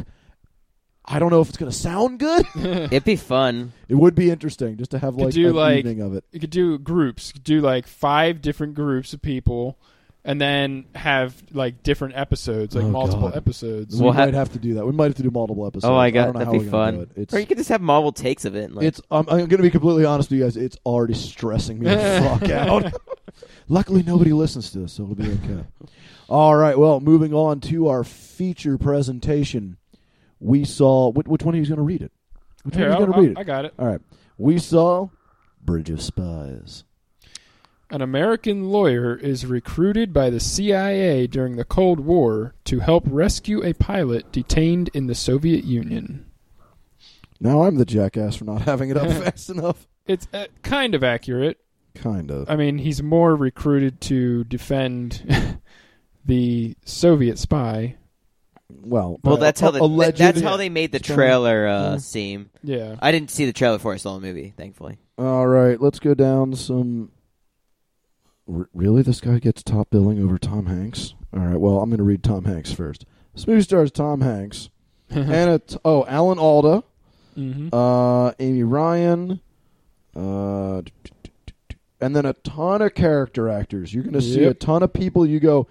[1.09, 2.45] I don't know if it's going to sound good.
[2.55, 3.71] It'd be fun.
[3.87, 6.25] it would be interesting just to have Could like do, an like- evening of it.
[6.33, 7.29] You could do groups.
[7.29, 9.77] You could do like five different groups of people,
[10.27, 13.37] and then have like different episodes, like Oh, multiple God.
[13.37, 13.95] episodes.
[13.95, 14.85] we We'll might have- have to do that.
[14.85, 15.85] We might have to do multiple episodes.
[15.85, 17.07] Oh my I god, don't know that'd how be we're gonna do fun.
[17.15, 17.21] it.
[17.21, 18.65] It's Or you could just have Marvel takes of it.
[18.65, 19.01] And, like, It's.
[19.09, 20.57] I'm, I'm going to be completely honest with you guys.
[20.57, 21.95] It's already stressing me the
[22.39, 22.93] fuck out.
[23.69, 25.63] Luckily, nobody listens to this, so it'll be okay.
[26.29, 26.77] All right.
[26.77, 29.77] Well, moving on to our feature presentation,
[30.39, 31.09] we saw.
[31.11, 32.11] Which, which one are you going to read it?
[32.63, 33.39] Which Here, one are you I'll- going to read it?
[33.39, 33.73] I got it.
[33.79, 34.01] All right.
[34.37, 35.09] We saw
[35.63, 36.83] Bridge of Spies.
[37.89, 43.63] An American lawyer is recruited by the CIA during the Cold War to help rescue
[43.63, 46.25] a pilot detained in the Soviet Union.
[47.39, 49.87] Now I'm the jackass for not having it up fast enough.
[50.05, 51.59] It's uh, kind of accurate.
[51.95, 52.49] Kind of.
[52.49, 55.59] I mean, he's more recruited to defend
[56.25, 57.95] the Soviet spy.
[58.69, 61.97] Well, well, that's how the, alleged- that's how they made the trailer uh, Yeah.
[61.99, 62.49] seem.
[62.63, 62.95] Yeah.
[62.99, 64.53] I didn't see the trailer before I saw the movie.
[64.57, 64.97] Thankfully.
[65.17, 67.11] All right, let's go down some.
[68.51, 71.13] R- really, this guy gets top billing over Tom Hanks?
[71.33, 73.05] All right, well, I'm going to read Tom Hanks first.
[73.33, 74.69] This movie stars Tom Hanks,
[75.09, 75.59] Anna.
[75.59, 76.83] T- oh, Alan Alda,
[77.35, 79.39] hmm uh, Amy Ryan,
[80.15, 80.81] uh,
[82.01, 83.93] and then a ton of character actors.
[83.93, 85.25] You're going to see a ton of people.
[85.25, 85.67] You go,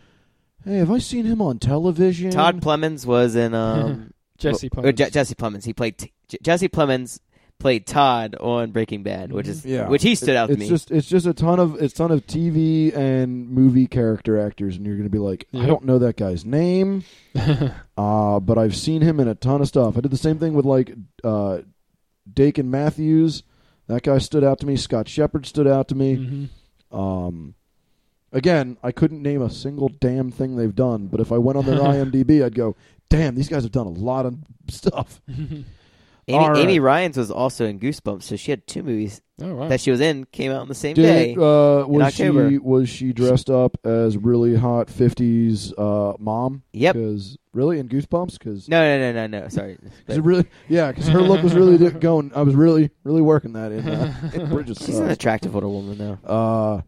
[0.65, 2.31] hey, have I seen him on television?
[2.31, 4.97] Todd Plemons was in um, Jesse or Plemons.
[4.97, 5.65] Je- Jesse Plemons.
[5.65, 7.21] He played T- J- Jesse Plemons
[7.59, 10.69] played Todd on Breaking Bad, which is Yeah, which he stood out to it's me.
[10.69, 14.85] just it's just a ton of it's ton of TV and movie character actors, and
[14.87, 17.05] you're going to be like, I don't know that guy's name,
[17.97, 19.97] uh, but I've seen him in a ton of stuff.
[19.97, 20.95] I did the same thing with like
[21.25, 21.61] uh,
[22.33, 23.43] Dakin Matthews.
[23.89, 24.77] That guy stood out to me.
[24.77, 26.17] Scott Shepard stood out to me.
[26.93, 26.97] Mhm.
[26.97, 27.55] Um,
[28.33, 31.65] again, I couldn't name a single damn thing they've done, but if I went on
[31.67, 32.77] their IMDb, I'd go,
[33.09, 34.37] "Damn, these guys have done a lot of
[34.69, 35.21] stuff."
[36.29, 36.61] Amy.
[36.61, 39.69] Amy Ryan's was also in Goosebumps, so she had two movies Oh wow.
[39.69, 41.35] that she was in came out on the same day.
[41.35, 46.63] Did uh, was she was she dressed up as really hot fifties uh, mom?
[46.73, 46.95] Yep.
[46.95, 49.49] Because really in Goosebumps, because No, no, no, no, no.
[49.49, 49.79] Sorry.
[50.09, 52.33] it really yeah, because her look was really di- going.
[52.35, 54.79] I was really really working that in, uh, Bridges.
[54.85, 56.19] She's an attractive older woman, though.
[56.25, 56.81] Uh,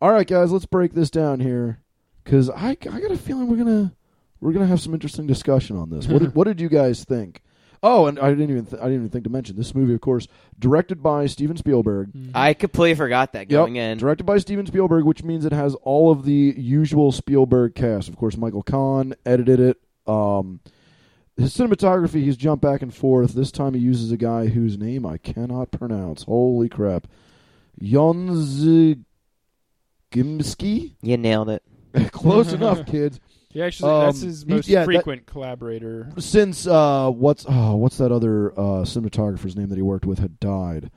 [0.00, 1.80] all right, guys, let's break this down here
[2.24, 3.92] because I, I got a feeling we're gonna
[4.40, 6.06] we're gonna have some interesting discussion on this.
[6.06, 7.42] What did, what did you guys think?
[7.82, 10.00] Oh, and I didn't even th- I didn't even think to mention this movie, of
[10.00, 10.26] course,
[10.58, 12.12] directed by Steven Spielberg.
[12.12, 12.30] Mhm.
[12.34, 13.98] I completely forgot that going in.
[13.98, 18.08] Directed by Steven Spielberg, which means it has all of the usual Spielberg cast.
[18.08, 19.76] Of course, Michael Kahn edited it.
[20.06, 20.60] Um,
[21.36, 23.34] his cinematography, he's jumped back and forth.
[23.34, 26.22] This time he uses a guy whose name I cannot pronounce.
[26.22, 27.06] Holy crap.
[27.82, 28.28] Jon
[30.10, 30.94] Gimski?
[31.02, 31.62] You nailed it.
[32.12, 33.20] Close enough, kids.
[33.56, 36.12] He actually that's Um, his he- most yeah, that- frequent collaborator.
[36.18, 40.38] Since uh, what's oh, what's that other uh, cinematographer's name that he worked with had
[40.38, 40.90] died.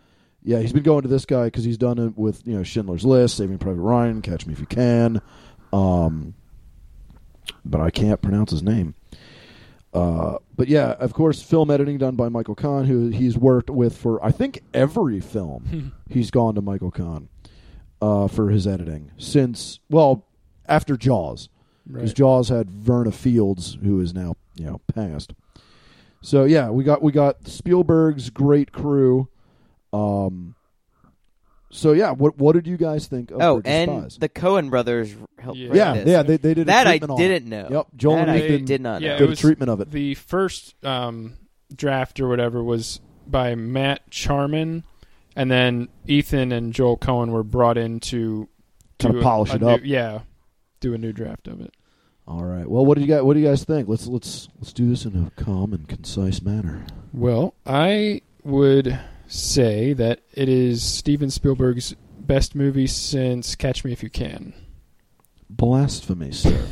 [0.43, 3.05] Yeah, he's been going to this guy because he's done it with you know Schindler's
[3.05, 5.21] List, Saving Private Ryan, Catch Me If You Can,
[5.71, 6.33] um,
[7.63, 8.93] but I can't pronounce his name.
[9.93, 13.95] Uh, but yeah, of course, film editing done by Michael Kahn, who he's worked with
[13.97, 15.93] for I think every film.
[16.09, 17.29] he's gone to Michael Kahn
[18.01, 20.25] uh, for his editing since well
[20.67, 21.47] after Jaws
[21.91, 22.15] because Right.
[22.15, 25.33] Jaws had Verna Fields, who is now you know passed.
[26.21, 29.27] So yeah, we got we got Spielberg's great crew.
[29.93, 30.55] Um.
[31.71, 34.17] So yeah, what what did you guys think of Oh, Bridge and Spies?
[34.17, 35.67] the Coen brothers helped Yeah.
[35.69, 36.07] write yeah, this.
[36.07, 37.67] yeah, they they did that I treatment on didn't know.
[37.69, 39.07] Yep, Joel that and Ethan did not know.
[39.07, 39.91] Yeah, did a treatment of it.
[39.91, 41.35] The first um,
[41.75, 44.83] draft or whatever was by Matt Charman,
[45.35, 48.49] and then Ethan and Joel Coen were brought in to
[48.97, 49.81] Kinda do a- polish a it new- up.
[49.83, 50.21] Yeah,
[50.79, 51.71] do a new draft of it.
[52.29, 52.69] All right.
[52.69, 53.89] Well, what do you guys what do you guys think?
[53.89, 56.85] Let's let's let's do this in a calm and concise manner.
[57.11, 64.03] Well, I would say that it is Steven Spielberg's best movie since Catch Me If
[64.03, 64.53] You Can.
[65.49, 66.67] Blasphemy, sir.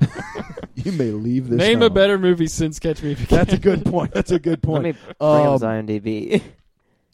[0.74, 1.58] you may leave this.
[1.58, 3.36] Name a better movie since Catch Me If You Can.
[3.38, 4.12] That's a good point.
[4.14, 4.84] That's a good point.
[4.84, 5.08] Let point.
[5.08, 6.42] me bring up his Um, IMDb.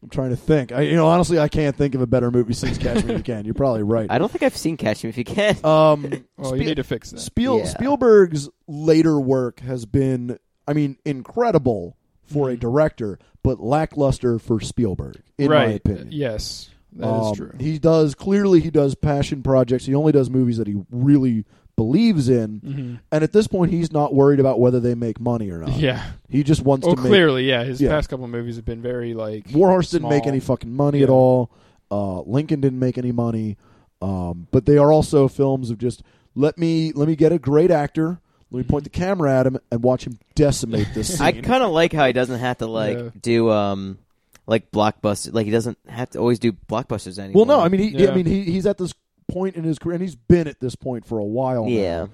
[0.05, 0.70] I'm trying to think.
[0.70, 3.18] I, you know, honestly, I can't think of a better movie since Catch Me If
[3.18, 3.44] You Can.
[3.46, 4.07] You're probably right.
[4.11, 5.57] I don't think I've seen Catch Me If You Can.
[5.64, 6.02] Um,
[6.36, 7.20] well, Spe- you need to fix that.
[7.20, 7.64] Spiel- Yeah.
[7.64, 10.38] Spielberg's later work has been,
[10.68, 12.61] I mean, incredible for a Mhm.
[12.61, 15.68] director, but lackluster for Spielberg, in right.
[15.68, 16.09] my opinion.
[16.11, 17.52] Yes, that is Um, true.
[17.59, 19.86] He does clearly he does passion projects.
[19.86, 21.44] He only does movies that he really
[21.77, 25.51] believes in, hmm and at this point, he's not worried about whether they make money
[25.51, 25.77] or not.
[25.77, 26.05] Yeah.
[26.29, 27.09] He just wants Oh, to make.
[27.11, 27.64] clearly, yeah.
[27.64, 27.91] His Yeah.
[27.91, 31.51] past couple movies have been very like Warhorse didn't make any fucking money at all.
[31.91, 33.57] Uh, Lincoln didn't make any money.
[34.03, 36.03] Um, but they are also films of just
[36.35, 38.18] let me let me get a great actor.
[38.51, 41.27] Let me point the camera at him and watch him decimate this scene.
[41.27, 43.09] I kind of like how he doesn't have to like Yeah.
[43.20, 43.99] do um
[44.47, 45.33] like blockbuster.
[45.33, 47.47] Like he doesn't have to always do blockbusters anymore.
[47.47, 47.89] well, no, I mean he.
[48.03, 48.11] Yeah.
[48.11, 48.93] I mean he, he's at this
[49.35, 51.64] point in his career, and he's been at this point for a while.
[51.64, 51.70] now.
[51.70, 52.07] yeah,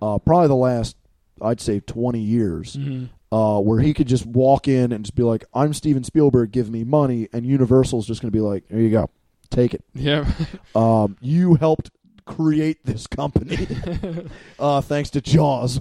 [0.00, 0.96] uh, probably the last
[1.40, 3.08] I'd say twenty years, Mhm.
[3.30, 6.70] uh, where he could just walk in and just be like, "I'm Steven Spielberg, give
[6.70, 9.10] me money," and Universal's just going to be like, "Here you go,
[9.50, 10.24] take it." Yeah.
[10.74, 11.90] Um, you helped
[12.24, 13.66] create this company,
[14.58, 15.80] uh, thanks to Jaws.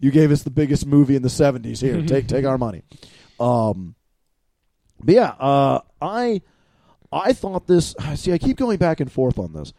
[0.00, 1.80] You gave us the biggest movie in the '70s.
[1.80, 2.82] Here, take take our money.
[3.38, 3.94] Um,
[5.02, 6.42] but yeah, uh, I
[7.12, 7.94] I thought this.
[8.16, 9.72] See, I keep going back and forth on this.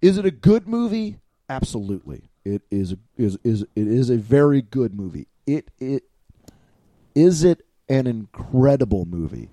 [0.00, 1.18] Is it a good movie?
[1.48, 2.30] Absolutely.
[2.44, 5.26] It is is is it is a very good movie.
[5.46, 6.04] It it
[7.14, 9.50] is it an incredible movie?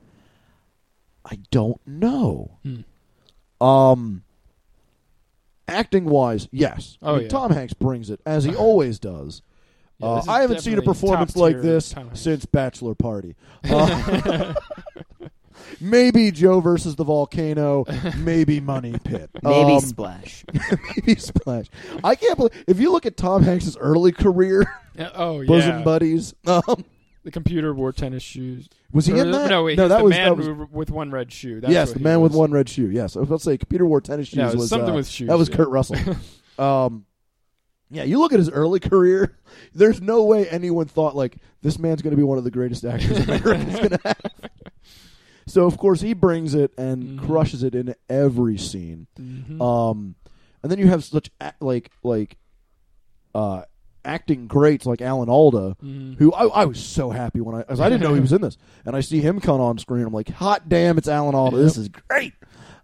[1.25, 2.57] I don't know.
[2.63, 3.65] Hmm.
[3.65, 4.23] Um
[5.67, 6.97] acting wise, yes.
[7.01, 7.29] I Oh, mean, yeah.
[7.29, 9.41] Tom Hanks brings it as he always does.
[9.97, 13.35] Yeah, Uh, I haven't seen a performance like this since Bachelor Party.
[13.63, 14.53] Uh,
[15.79, 17.85] maybe Joe versus the volcano.
[18.17, 19.29] Maybe Money Pit.
[19.43, 20.45] maybe Um, Splash.
[20.95, 21.67] maybe Splash.
[22.03, 24.65] I can't believe if you look at Tom Hanks's early career,
[24.97, 25.47] Yeah, oh yeah.
[25.47, 26.33] bosom buddies.
[26.47, 26.85] Um,
[27.23, 28.69] The computer wore tennis shoes.
[28.93, 29.49] was he Or- in that?
[29.49, 29.77] No, wait.
[29.77, 30.69] no, that the was man that was.
[30.71, 31.59] with one red shoe.
[31.59, 32.89] That's yes, the he man with one red shoe.
[32.91, 34.37] Yes, I was about to say computer wore tennis shoes.
[34.37, 35.55] Yeah, it was something uh, with shoes, That was yeah.
[35.55, 35.97] Kurt Russell.
[36.59, 37.05] um,
[37.91, 39.37] yeah, you look at his early career.
[39.73, 42.83] There's no way anyone thought like this man's going to be one of the greatest
[42.85, 44.21] actors America's going to have.
[45.47, 47.25] So of course he brings it and Mhm.
[47.25, 49.07] crushes it in every scene.
[49.19, 49.61] Mhm.
[49.61, 50.15] Um,
[50.63, 52.37] and then you have such a- like like
[53.35, 53.63] uh,
[54.05, 56.15] acting greats like Alan Alda, Mhm.
[56.17, 58.41] who I, I was so happy when I, 'cause I didn't know he was in
[58.41, 60.05] this, and I see him come on screen.
[60.05, 61.57] I'm like, hot damn, it's Alan Alda.
[61.57, 62.33] This is great.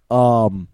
[0.10, 0.68] Um,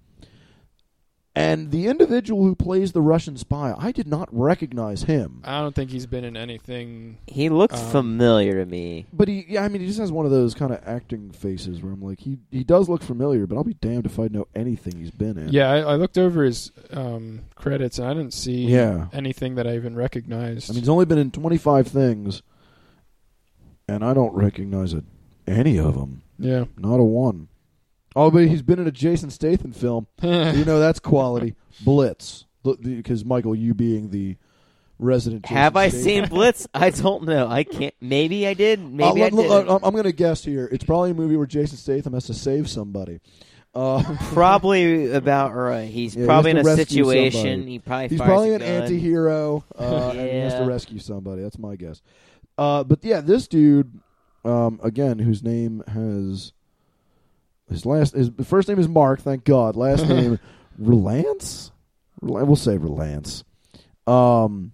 [1.37, 5.41] and the individual who plays the Russian spy, I did not recognize him.
[5.43, 7.17] I don't think he's been in anything.
[7.27, 9.05] He looks Um, familiar to me.
[9.13, 11.81] But he, yeah, I mean, he just has one of those kind of acting faces
[11.81, 14.47] where I'm like, he he does look familiar, but I'll be damned if I know
[14.55, 15.49] anything he's been in.
[15.49, 19.07] Yeah, I, I looked over his um, credits and I didn't see Yeah.
[19.13, 20.69] anything that I even recognized.
[20.69, 22.41] I mean, he's only been in 25 things,
[23.87, 25.03] and I don't recognize it,
[25.47, 26.21] any of them.
[26.39, 26.65] yeah.
[26.77, 27.47] Not a one.
[28.17, 30.07] Oh, but he's been in a Jason Statham film.
[30.23, 31.55] you know that's quality.
[31.85, 32.45] Blitz,
[32.81, 34.35] because Michael, you being the
[34.99, 35.43] resident.
[35.43, 36.67] Jason Have I Statham- seen Blitz?
[36.73, 37.47] I don't know.
[37.47, 37.93] I can't.
[38.01, 38.79] Maybe I did.
[38.79, 39.67] Maybe Uh, I look, did.
[39.67, 40.67] look, I'm going to guess here.
[40.71, 43.19] It's probably a movie where Jason Statham has to save somebody.
[43.75, 44.01] Uh,
[44.33, 45.87] probably about right.
[45.87, 47.41] He's Yeah, probably has in a situation.
[47.59, 47.71] somebody.
[47.73, 48.69] He probably he's fires probably a an gun.
[48.83, 51.43] anti-hero, uh, and he has to rescue somebody.
[51.43, 52.01] That's my guess.
[52.57, 53.99] Uh, but yeah, this dude,
[54.43, 56.53] um, again, whose name has
[57.69, 59.21] his last his first name is Mark.
[59.21, 59.75] Thank God.
[59.75, 60.39] Last name
[60.77, 61.71] Relance.
[62.21, 63.43] Rel- We'll say Relance.
[64.05, 64.71] Um,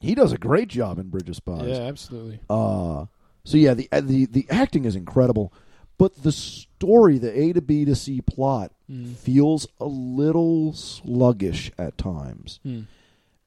[0.00, 1.66] he does a great job in Bridge of Spies.
[1.68, 2.40] yeah, absolutely.
[2.48, 3.06] Uh,
[3.44, 5.52] so yeah, the uh, the the acting is incredible,
[5.96, 9.14] but the story, the A to B to C plot, Mm.
[9.16, 12.58] feels a little sluggish at times.
[12.62, 12.82] Hmm.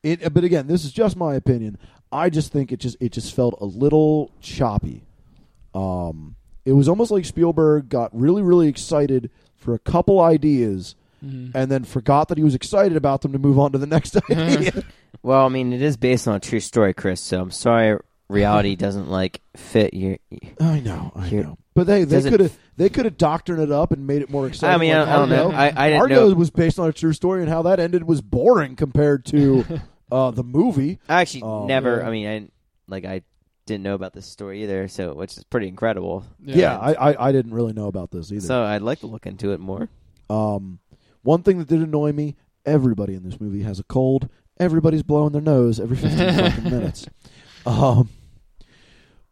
[0.04, 1.80] It, but again, this is just my opinion.
[2.12, 5.04] I just think it just it just felt a little choppy.
[5.74, 6.36] Um,
[6.66, 11.52] it was almost like Spielberg got really really excited for a couple ideas Mhm.
[11.54, 14.18] and then forgot that he was excited about them to move on to the next
[14.32, 14.84] idea.
[15.22, 17.22] Well, I mean, it is based on a true story, Chris.
[17.22, 20.18] So I'm sorry, reality doesn't like fit your.
[20.60, 21.58] I know, I Here- know.
[21.76, 24.48] But they they could have they could have doctored it up and made it more
[24.48, 24.74] exciting.
[24.74, 25.46] I mean, like I, I don't know.
[25.52, 25.58] Argo.
[25.58, 26.36] I, I didn't Argo know.
[26.36, 29.64] was based on a true story, and how that ended was boring compared to
[30.12, 31.00] uh, the movie.
[31.08, 31.98] I actually Oh, never.
[32.00, 32.08] yeah.
[32.08, 32.48] I mean, I
[32.92, 33.22] like I
[33.72, 34.88] didn't know about this story either.
[34.88, 36.26] So which is pretty incredible.
[36.44, 38.46] Yeah, I, I I didn't really know about this either.
[38.46, 39.90] So I'd like to look into it more.
[40.30, 40.80] Um,
[41.24, 44.30] one thing that did annoy me: everybody in this movie has a cold.
[44.60, 47.08] Everybody's blowing their nose every fifteen fucking minutes.
[47.66, 48.10] Um,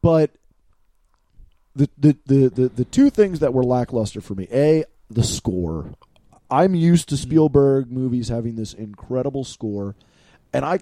[0.01, 0.31] but
[1.75, 5.93] the, the the the the two things that were lackluster for me: a, the score.
[6.51, 9.95] I'm used to Spielberg movies having this incredible score,
[10.51, 10.79] and I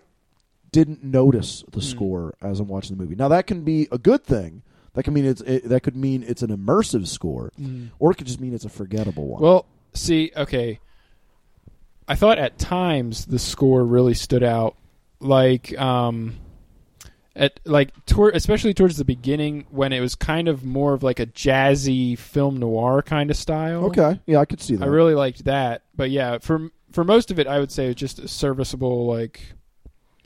[0.78, 1.86] didn't notice the Hmm.
[1.86, 3.16] score as I'm watching the movie.
[3.16, 4.62] Now that can be a good thing.
[4.94, 7.52] That can mean it's it, that could mean it's an immersive score,
[8.00, 9.42] or it could just mean it's a forgettable one.
[9.42, 10.80] Well, see, okay.
[12.08, 14.76] I thought at times the score really stood out,
[15.20, 16.36] like um,
[17.36, 21.20] at like toward, especially towards the beginning when it was kind of more of like
[21.20, 23.86] a jazzy film noir kind of style.
[23.86, 24.86] okay, yeah, I could see that.
[24.86, 28.00] I really liked that, but yeah, for for most of it, I would say it's
[28.00, 29.42] just a serviceable like.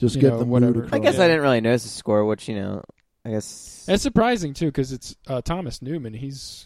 [0.01, 0.83] Just you get know, the mood whatever.
[0.83, 0.93] across.
[0.93, 1.23] I guess Yeah.
[1.23, 2.83] I didn't really notice the score, which you know,
[3.25, 6.13] I guess it's surprising too because it's uh, Thomas Newman.
[6.13, 6.65] He's.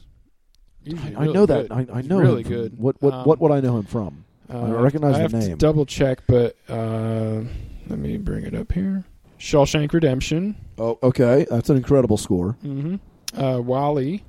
[0.83, 1.71] usually I, I really know that.
[1.71, 2.77] I, I know really him good.
[2.79, 4.25] What what Um, what would I know him from?
[4.51, 5.49] Uh, I recognize I the have name.
[5.51, 7.41] To double check, but uh,
[7.88, 9.03] let me bring it up here.
[9.39, 10.55] Shawshank Redemption.
[10.77, 12.55] Oh, okay, that's an incredible score.
[12.63, 12.95] Mm-hmm.
[13.39, 14.23] Uh, WALL-E.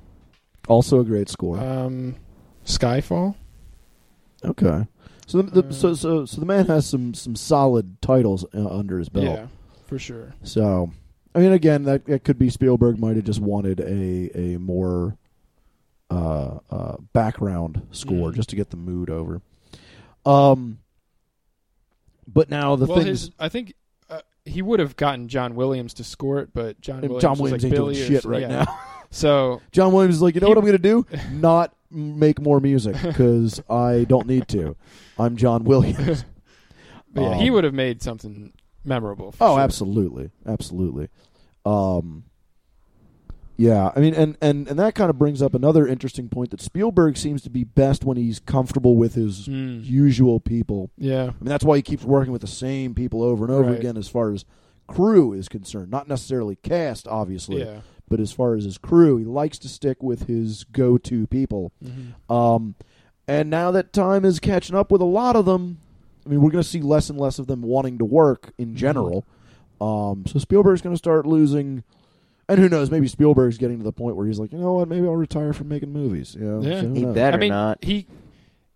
[0.67, 1.57] Also a great score.
[1.57, 2.15] Um,
[2.65, 3.35] Skyfall.
[4.43, 4.85] okay,
[5.27, 8.97] so the, the, so so so the man has some some solid titles uh, under
[8.97, 9.25] his belt.
[9.25, 9.47] Yeah,
[9.85, 10.33] for sure.
[10.43, 10.91] So,
[11.35, 15.17] I mean, again, that, that could be Spielberg might have just wanted a a more
[16.09, 18.35] uh, uh, background score Mm.
[18.35, 19.41] just to get the mood over.
[20.25, 20.79] Um,
[22.25, 23.73] but now the well, things his, I think
[24.09, 27.71] uh, he would have gotten John Williams to score it, but John Williams, Williams like
[27.71, 28.63] ain't doing shit right yeah.
[28.63, 28.79] now.
[29.09, 31.05] So John Williams is like, you know He- what I'm going to do?
[31.31, 34.75] Not make more music because I don't need to.
[35.17, 36.25] I'm John Williams.
[37.13, 38.51] but yeah, he Um, would have made something
[38.83, 39.31] memorable.
[39.31, 39.59] For Oh, sure.
[39.61, 41.07] absolutely, absolutely.
[41.65, 42.25] Um,
[43.59, 46.61] yeah, I mean, and and and that kind of brings up another interesting point that
[46.61, 49.83] Spielberg seems to be best when he's comfortable with his Mm.
[49.83, 50.91] usual people.
[50.97, 51.23] Yeah.
[51.23, 53.79] I mean, that's why he keeps working with the same people over and over Right.
[53.79, 54.45] again, as far as
[54.87, 55.89] crew is concerned.
[55.89, 57.79] Not necessarily cast, obviously, Yeah.
[58.09, 61.71] But as far as his crew, he likes to stick with his go-to people.
[61.83, 62.33] Mhm.
[62.33, 62.75] Um,
[63.27, 65.79] and now that time is catching up with a lot of them,
[66.25, 68.75] I mean, we're going to see less and less of them wanting to work in
[68.75, 69.25] general.
[69.79, 71.83] Um, so Spielberg's going to start losing.
[72.49, 72.89] And who knows?
[72.89, 74.87] Maybe Spielberg's getting to the point where he's like, you know what?
[74.87, 76.35] Maybe I'll retire from making movies.
[76.39, 76.61] You know?
[76.61, 76.81] Yeah.
[76.81, 77.83] So he better I mean, not.
[77.83, 78.07] he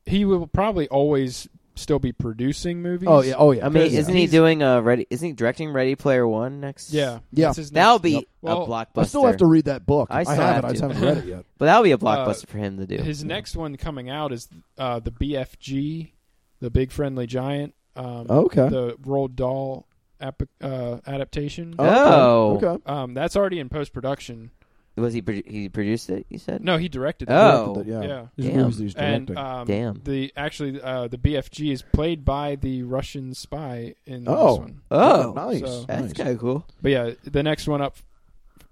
[0.05, 1.47] he will probably always
[1.81, 3.07] still be producing movies.
[3.09, 3.33] Oh yeah.
[3.37, 3.65] Oh yeah.
[3.65, 5.07] I mean, isn't he doing a ready?
[5.09, 6.93] Isn't he directing Ready Player One next?
[6.93, 7.19] Yeah.
[7.31, 7.53] Yeah.
[7.53, 8.23] That's that'll be Yep.
[8.41, 9.01] Well, a blockbuster.
[9.01, 10.09] I still have to read that book.
[10.11, 10.67] I I, still have, have it.
[10.67, 10.87] I just to.
[10.89, 11.45] haven't read it yet.
[11.57, 12.97] but that'll be a blockbuster for him to do.
[12.97, 16.11] His next one coming out is uh, the BFG,
[16.59, 17.73] the Big Friendly Giant.
[17.95, 18.69] Um, Okay.
[18.69, 19.85] The Roald Dahl
[20.21, 21.75] ap- uh, adaptation.
[21.77, 22.55] Oh.
[22.55, 22.65] Okay.
[22.67, 22.83] okay.
[22.85, 24.51] Um, that's already in post production.
[24.97, 25.21] Was he?
[25.21, 26.25] Produ- he produced it.
[26.29, 26.63] You said.
[26.63, 27.33] No, he directed it.
[27.33, 27.73] Oh.
[27.75, 28.07] Directed it, yeah.
[28.07, 28.25] Yeah.
[28.35, 28.57] These Damn.
[28.57, 30.01] movies that he's And um, Damn.
[30.03, 34.49] the actually uh, the BFG is played by the Russian spy in Oh.
[34.51, 34.81] this one.
[34.91, 35.59] Oh, nice.
[35.61, 36.13] so- that's nice.
[36.13, 36.65] kind of cool.
[36.81, 37.95] But yeah, the next one up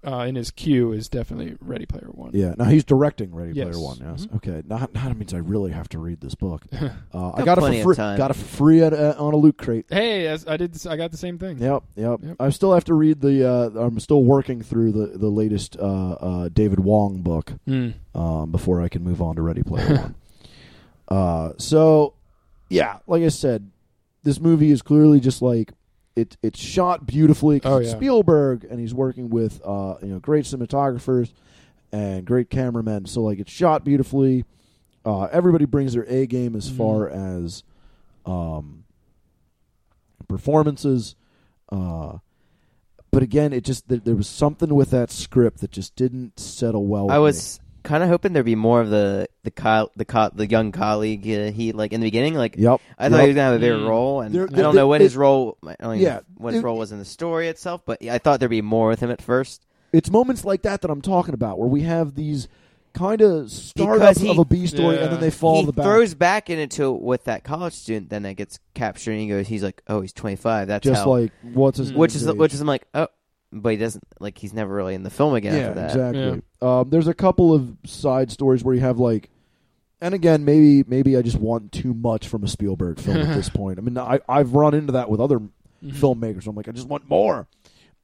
[0.06, 2.30] uh, in his queue is definitely Ready Player One.
[2.32, 2.54] Yeah.
[2.56, 3.68] Now he's directing Ready Yes.
[3.76, 3.98] Player One.
[4.00, 4.26] Yes.
[4.26, 4.36] Mhm.
[4.36, 4.62] Okay.
[4.66, 6.62] Not now that means I really have to read this book.
[7.12, 7.96] Uh, I Got got it plenty for of free.
[7.96, 8.16] time.
[8.18, 9.86] Got it for free at, uh, on a loot crate.
[9.90, 10.72] hey, as I did.
[10.72, 11.58] This, I got the same thing.
[11.58, 12.36] Yep, yep, Yep.
[12.38, 13.48] I still have to read the.
[13.48, 15.82] Uh, I'm still working through the the latest uh,
[16.12, 17.94] uh, David Wong book Mm.
[18.14, 20.14] um, before I can move on to Ready Player One.
[21.08, 22.14] Uh, so,
[22.68, 23.70] yeah, like I said,
[24.22, 25.72] this movie is clearly just like
[26.16, 26.36] it.
[26.42, 27.96] It's shot beautifully 'cause Oh, it's yeah.
[27.96, 31.32] Spielberg, and he's working with uh, you know great cinematographers
[31.92, 33.06] and great cameramen.
[33.06, 34.44] So like it's shot beautifully.
[35.04, 36.76] Uh, everybody brings their A game as Mhm.
[36.76, 37.62] far as
[38.26, 38.84] um,
[40.28, 41.14] performances.
[41.70, 42.18] Uh,
[43.10, 46.86] but again, it just there, there was something with that script that just didn't settle
[46.86, 47.06] well.
[47.06, 47.22] with I me.
[47.82, 50.72] Was kind of hoping there'd be more of the the co- the co- the young
[50.72, 51.22] colleague.
[51.28, 52.80] Uh, he like in the beginning, like Yep.
[52.98, 53.22] I thought yep.
[53.22, 53.88] he was gonna have a bigger Mm.
[53.88, 55.56] role, and There- I don't know what it- his role.
[55.66, 58.02] I don't even yeah, know what his it- role was in the story itself, but
[58.04, 59.66] I thought there'd be more with him at first.
[59.92, 62.48] It's moments like that that I'm talking about, where we have these
[62.92, 65.02] kind of startup he- of a B story, Yeah.
[65.04, 68.10] and then they fall he on the back, throws back into with that college student,
[68.10, 70.66] then that gets captured, and he goes, he's like, oh, he's 25.
[70.68, 71.10] That's just how.
[71.10, 71.96] like what's his Mm.
[71.96, 72.34] which is age?
[72.36, 73.06] which is I'm like, oh,
[73.52, 75.90] but he doesn't like he's never really in the film again yeah, after that.
[76.14, 76.42] exactly.
[76.62, 79.30] Um, there's a couple of side stories where you have like,
[80.00, 83.48] and again, maybe maybe I just want too much from a Spielberg film at this
[83.54, 83.78] point.
[83.78, 85.50] I mean, I I've run into that with other Mhm.
[85.94, 86.46] filmmakers.
[86.46, 87.46] I'm like, I just want more.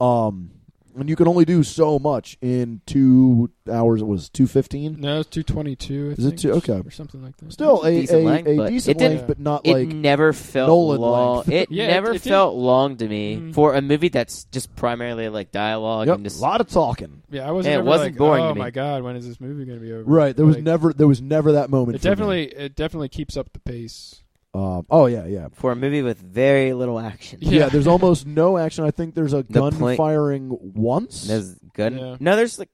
[0.00, 0.50] Um,
[0.98, 4.00] and you can only do so much in two hours.
[4.02, 5.00] It was two fifteen.
[5.00, 6.14] No, it's two twenty two.
[6.16, 6.80] Is it two- okay.
[6.84, 7.52] or something like that?
[7.52, 10.32] Still a, Decent a, length, a but decent it length, but not It like never
[10.32, 11.36] felt Nolan long.
[11.36, 11.48] length.
[11.50, 13.54] It Yeah, it- never it didn't- felt long to me Mhm.
[13.54, 17.22] for a movie that's just primarily like dialogue yep, and just a lot of talking.
[17.30, 17.72] Yeah, I wasn't.
[17.74, 18.60] Yeah, it wasn't like, boring Oh to me.
[18.60, 20.04] my god, when is this movie going to be over?
[20.04, 20.36] Right.
[20.36, 21.96] There was Like, never there was never that moment.
[21.96, 22.10] It for me.
[22.10, 24.22] definitely, it definitely keeps up the pace.
[24.56, 25.48] Um, oh yeah, yeah.
[25.52, 27.38] for a movie with very little action.
[27.42, 27.60] Yeah.
[27.60, 28.84] Yeah, there's almost no action.
[28.84, 31.24] I think there's a gun point- firing once.
[31.26, 31.98] There's gun.
[31.98, 32.16] Yeah.
[32.20, 32.70] No, there's like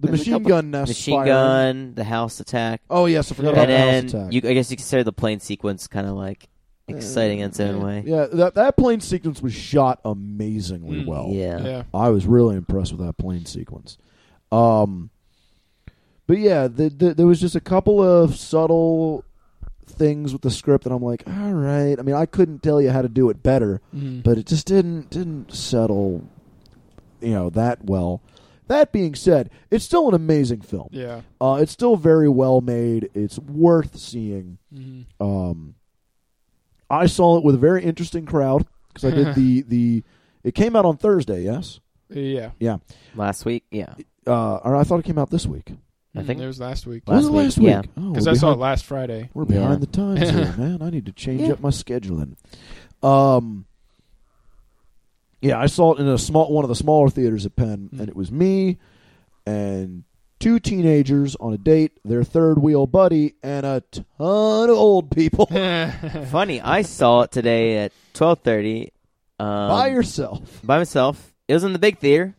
[0.00, 0.88] The There's machine couple- gun nest.
[0.90, 1.28] machine firing.
[1.28, 3.62] gun, the house attack, Oh yes, I forgot Yeah.
[3.62, 4.32] about and the then house attack.
[4.44, 6.48] you, I guess you consider the plane sequence kind of like
[6.88, 7.84] exciting in its own Yeah.
[7.84, 8.02] way.
[8.04, 11.06] yeah, that that plane sequence was shot amazingly Mm.
[11.06, 11.28] well.
[11.30, 11.62] Yeah.
[11.64, 11.82] Yeah.
[11.94, 13.96] I was really impressed with that plane sequence.
[14.50, 15.10] Um,
[16.26, 19.24] but yeah, the, the, there was just a couple of subtle
[19.86, 21.98] things with the script that I'm like, all right.
[21.98, 24.22] I mean, I couldn't tell you how to do it better, Mhm.
[24.22, 26.22] but it just didn't didn't settle,
[27.20, 28.20] you know, that well.
[28.68, 30.88] That being said, it's still an amazing film.
[30.92, 31.22] yeah.
[31.40, 33.10] Uh, it's still very well made.
[33.12, 34.58] It's worth seeing.
[34.74, 35.04] Mhm.
[35.20, 35.74] Um,
[36.88, 40.02] I saw it with a very interesting crowd because I did the the.
[40.44, 41.80] It came out on Thursday, yes.
[42.08, 42.50] Yeah.
[42.58, 42.78] Yeah.
[43.14, 43.94] Last week, yeah.
[44.26, 45.72] Uh, or I thought it came out this week.
[46.14, 46.26] I Mhm.
[46.26, 47.02] think- it was last week.
[47.06, 47.66] Last was it week, last week?
[47.68, 47.82] yeah.
[47.96, 49.30] Oh, Because we're I saw it last Friday.
[49.34, 49.76] We're behind Yeah.
[49.78, 50.82] the times here, man.
[50.82, 51.52] I need to change Yeah.
[51.52, 52.34] up my scheduling.
[53.02, 53.64] Um,
[55.40, 58.00] yeah, I saw it in a small one of the smaller theaters at Penn, Mm.
[58.00, 58.78] and it was me
[59.46, 60.04] and
[60.38, 65.46] two teenagers on a date, their third wheel buddy, and a ton of old people
[66.30, 68.90] Funny, I saw it today at twelve thirty.
[69.40, 70.60] Um, by yourself.
[70.62, 71.32] by myself.
[71.48, 72.34] It was in the big theater.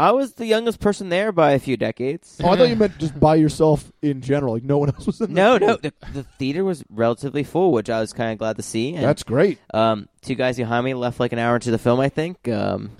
[0.00, 2.40] I was the youngest person there by a few decades.
[2.42, 5.20] Oh, I thought you meant just by yourself in general, like no one else was
[5.20, 5.34] in.
[5.34, 8.62] No, no, the, the theater was relatively full, which I was kind of glad to
[8.62, 8.94] see.
[8.94, 9.58] And, that's great.
[9.74, 12.00] um, two guys behind me left like an hour into the film.
[12.00, 12.92] I think um,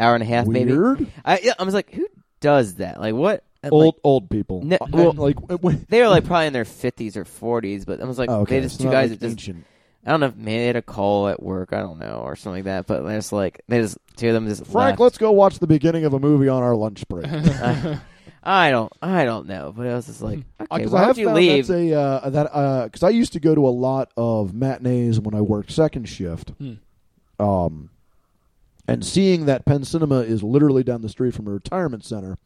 [0.00, 0.72] hour and a half, maybe.
[0.72, 1.06] Weird.
[1.24, 2.08] I, yeah, I was like, who
[2.40, 3.00] does that?
[3.00, 3.44] Like, what?
[3.70, 4.62] Old like, old people.
[4.64, 5.36] No, well- like
[5.88, 8.56] they were like probably in their fifties or forties, but I was like, oh, okay,
[8.56, 9.64] they just two guys like that just ancient.
[10.08, 12.34] I don't know if maybe they had a call at work, I don't know, or
[12.34, 12.86] something like that.
[12.86, 15.00] But they're like they just two of them just Frank, left.
[15.00, 17.26] let's go watch the beginning of a movie on our lunch break.
[17.28, 18.00] I,
[18.42, 21.08] I don't, I don't know, but I was just like, okay, Because why I would
[21.08, 21.66] have you leave?
[21.66, 25.34] that's a uh, that because I used to go to a lot of matinees when
[25.34, 26.74] I worked second shift, Hmm.
[27.38, 27.90] um,
[28.86, 32.38] and seeing that Penn Cinema is literally down the street from a retirement center.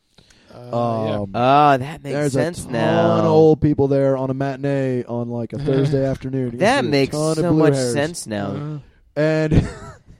[0.54, 1.14] Uh, yeah.
[1.20, 3.18] Um, Oh, that makes there's sense a ton now.
[3.18, 6.52] of old people there on a matinee on like a Thursday afternoon.
[6.52, 7.92] You that makes so much hairs.
[7.92, 8.46] sense now.
[8.46, 8.78] Uh,
[9.20, 9.68] and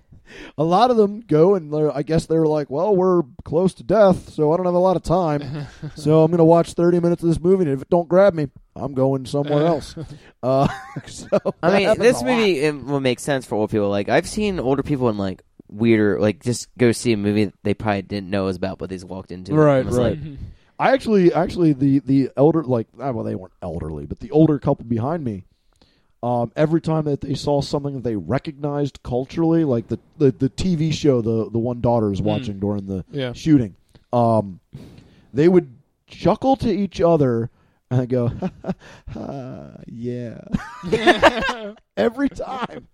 [0.59, 3.83] a lot of them go and I guess they were like, well, we're close to
[3.83, 7.01] death, so I don't have a lot of time, so I'm going to watch 30
[7.01, 9.95] minutes of this movie, and if it don't grab me, I'm going somewhere else.
[10.43, 10.67] Uh,
[11.07, 11.29] so
[11.63, 13.89] I mean, this movie it will make sense for old people.
[13.91, 15.43] Like I've seen older people in like
[15.73, 18.89] weirder, like just go see a movie that they probably didn't know was about, but
[18.91, 19.55] they just walked into.
[19.55, 20.19] Right, It right.
[20.19, 20.39] like,
[20.79, 24.59] I actually, actually, the the elder, like, ah, well, they weren't elderly, but the older
[24.59, 25.45] couple behind me,
[26.23, 30.49] um, every time that they saw something that they recognized culturally, like the the, the
[30.51, 32.25] TV show the the one daughter is Mm.
[32.25, 33.33] watching during the yeah.
[33.33, 33.77] shooting,
[34.13, 34.61] um,
[35.33, 35.73] they would
[36.07, 37.49] chuckle to each other
[38.01, 38.73] and go, ha, ha,
[39.13, 40.41] ha, yeah,
[41.97, 42.89] every time.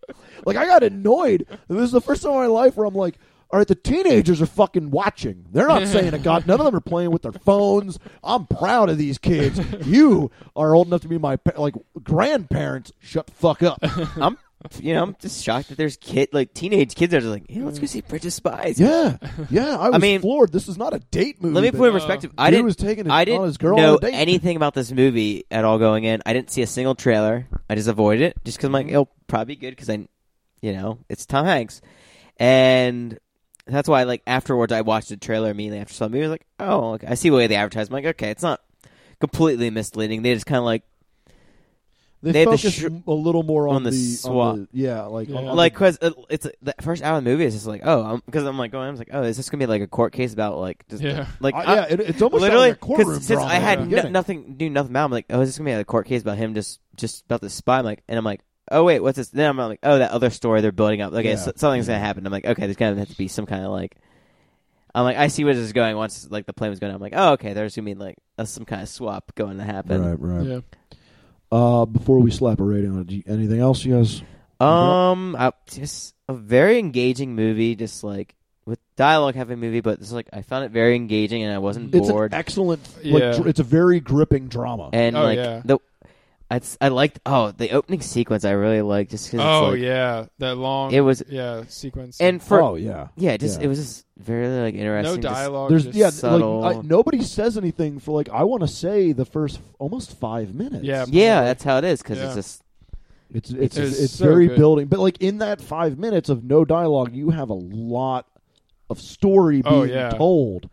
[0.44, 1.46] Like I got annoyed.
[1.68, 3.18] This is the first time in my life where I'm like,
[3.50, 5.46] all right, the teenagers are fucking watching.
[5.50, 6.46] They're not saying a god.
[6.46, 7.98] None of them are playing with their phones.
[8.22, 9.58] I'm proud of these kids.
[9.86, 12.92] You are old enough to be my like grandparents.
[12.98, 13.78] Shut the fuck up.
[14.16, 14.36] I'm,
[14.80, 17.48] you know, I'm just shocked that there's kid, like teenage kids that are just like,
[17.48, 18.80] hey, let's go see Bridge of Spies.
[18.80, 19.16] Yeah,
[19.50, 19.76] yeah.
[19.76, 20.52] I was mean- floored.
[20.52, 21.54] This is not a date movie.
[21.54, 22.32] Let me put it in perspective.
[22.36, 22.66] I didn't.
[22.66, 24.14] was taking his, I didn't his girl know on a date.
[24.14, 26.22] anything about this movie at all going in.
[26.26, 27.46] I didn't see a single trailer.
[27.70, 28.94] I just avoided it just because I'm like, mm-hmm.
[28.94, 30.08] it'll probably be good because I,
[30.60, 31.80] you know, it's Tom Hanks,
[32.36, 33.16] and
[33.66, 36.24] that's why like afterwards I watched the trailer immediately after I saw the movie.
[36.24, 37.06] I was like, oh, okay.
[37.06, 37.88] I see the way they advertise.
[37.88, 38.60] I'm like, okay, it's not
[39.20, 40.22] completely misleading.
[40.22, 40.82] They just kind of like
[42.20, 44.34] They, They had the focus sh- m- a little more on, on the swap.
[44.54, 45.36] on the- yeah, like Yeah.
[45.36, 45.98] on- on like because
[46.28, 48.88] it's the first hour of the movie is just like oh because I'm, like going
[48.88, 51.00] I was like oh is this gonna be like a court case about like just
[51.02, 51.26] Yeah.
[51.38, 53.88] like Uh, yeah, it, it's almost literally like a courtroom because since drama I had
[53.88, 55.84] the no, nothing knew nothing about it, I'm like oh is this gonna be a
[55.84, 58.40] court case about him just just about the spy I'm like and I'm like
[58.72, 61.30] oh wait what's this then I'm like oh that other story they're building up okay
[61.30, 61.36] Yeah.
[61.36, 63.70] so, something's gonna happen I'm like okay there's gonna have to be some kind of
[63.70, 63.94] like
[64.92, 67.00] I'm like I see where this is going once like the plane was going I'm
[67.00, 70.02] like oh okay there's gonna be like a, some kind of swap going to happen
[70.04, 70.46] right, right.
[70.46, 70.60] Yeah.
[71.50, 74.22] Uh, before we slap a rating on it, anything else you guys?
[74.60, 78.34] Um, I, just a very engaging movie, just like
[78.66, 81.94] with dialogue heavy movie, but it's like I found it very engaging and I wasn't
[81.94, 82.32] It's bored.
[82.34, 82.86] an excellent.
[83.02, 83.32] Like, Yeah.
[83.36, 84.90] dr- it's a very gripping drama.
[84.92, 85.62] and Oh, like yeah.
[85.64, 85.78] the,
[86.50, 90.26] I I liked oh the opening sequence I really liked just because Oh like, yeah,
[90.38, 90.92] that long.
[90.92, 92.20] It was- yeah sequence.
[92.20, 93.66] and for oh yeah, yeah, just yeah.
[93.66, 95.22] it was just very like no interesting.
[95.22, 95.70] just- dialogue.
[95.70, 96.60] There's just, yeah, subtle.
[96.60, 100.54] like I, nobody says anything for like I want to say the first almost five
[100.54, 100.84] minutes.
[100.84, 101.04] Yeah.
[101.08, 102.26] yeah, that's how it is because Yeah.
[102.26, 102.62] it's just
[103.30, 104.56] it's it's It's it's, so very good.
[104.56, 104.86] building.
[104.86, 108.26] But like in that five minutes of no dialogue, you have a lot
[108.88, 110.10] of story oh, being Oh, yeah.
[110.10, 110.70] told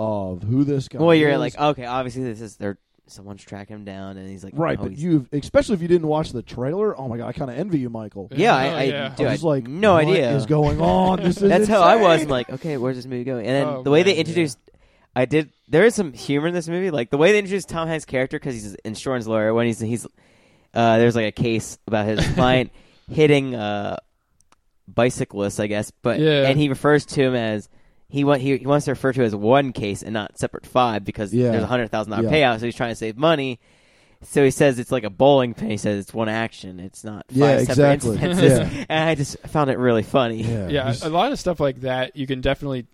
[0.00, 0.98] of who this guy.
[0.98, 1.38] well you're is.
[1.38, 2.78] like okay obviously this is they're
[3.08, 5.88] someone's tracking him down and he's like right, oh, but he's- you especially if you
[5.88, 6.98] didn't watch the trailer.
[6.98, 8.28] Oh my god, I kind of envy you, Michael.
[8.32, 9.08] yeah Oh, I, I yeah.
[9.16, 11.20] dude, I I was like, no what idea is going on.
[11.22, 12.22] This is That's how I was.
[12.22, 13.46] I'm like, okay, where's this movie going?
[13.46, 14.58] And then Oh, the way they man, introduced,
[15.16, 15.50] I did.
[15.68, 18.38] There is some humor in this movie, like the way they introduced Tom Hanks' character
[18.38, 19.52] because he's an insurance lawyer.
[19.52, 20.06] When he's he's
[20.74, 22.70] uh, there's like a case about his client
[23.10, 23.96] hitting uh,
[24.88, 26.48] bicyclists, I guess, but Yeah.
[26.48, 27.68] and he refers to him as
[28.12, 31.04] he want he, he wants to refer to as one case and not separate five
[31.04, 31.50] because Yeah.
[31.52, 32.30] there's a hundred thousand dollar Yeah.
[32.30, 33.58] payout, so he's trying to save money.
[34.24, 35.70] So he says it's like a bowling pin.
[35.70, 36.78] He says it's one action.
[36.78, 38.10] It's not five Yeah, separate exactly.
[38.18, 38.58] instances.
[38.58, 38.84] Yeah.
[38.88, 40.42] And I just found it really funny.
[40.44, 42.86] Yeah, yeah, He's a lot of stuff like that you can definitely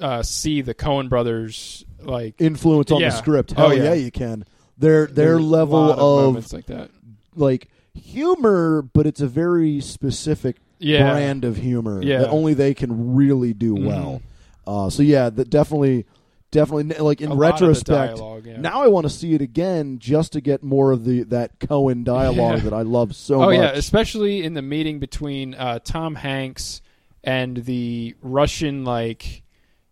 [0.00, 3.10] uh, see the Coen brothers like influence on Yeah.
[3.10, 3.54] the script.
[3.56, 3.82] Oh, Hell yeah.
[3.84, 3.92] yeah.
[3.94, 4.44] you can.
[4.78, 6.90] Their their there's a level lot of, moments like that.
[7.36, 12.18] like humor, but it's a very specific Yeah, brand of humor Yeah.
[12.20, 13.84] that only they can really do Mhm.
[13.86, 14.22] well.
[14.68, 16.04] Uh, so yeah, that definitely,
[16.50, 18.16] definitely like in A lot of the retrospect.
[18.16, 18.60] dialogue, yeah.
[18.60, 22.04] Now I want to see it again just to get more of the that Coen
[22.04, 22.64] dialogue Yeah.
[22.64, 23.44] that I love so much.
[23.44, 23.58] oh much.
[23.58, 26.82] yeah, especially in the meeting between uh, Tom Hanks
[27.24, 29.42] and the Russian like.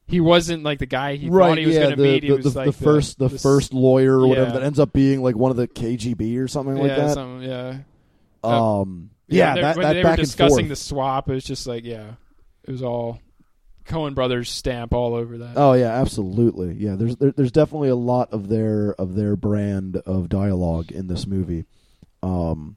[0.09, 2.23] He wasn't like the guy he right, thought he was yeah, going to the, meet.
[2.23, 4.53] He the, was the, like the first the, s- first lawyer or whatever Yeah.
[4.53, 7.15] that ends up being like one of the KGB or something like yeah, that.
[7.15, 7.79] some- yeah,
[8.45, 10.69] um, yeah, they- that, when that they back were and discussing forth.
[10.69, 12.13] the swap, it was just like yeah,
[12.63, 13.19] it was all
[13.87, 15.55] Coen brothers stamp all over that.
[15.57, 16.75] Oh yeah, absolutely.
[16.75, 21.07] Yeah, there's there, there's definitely a lot of their of their brand of dialogue in
[21.07, 21.65] this movie,
[22.23, 22.77] um,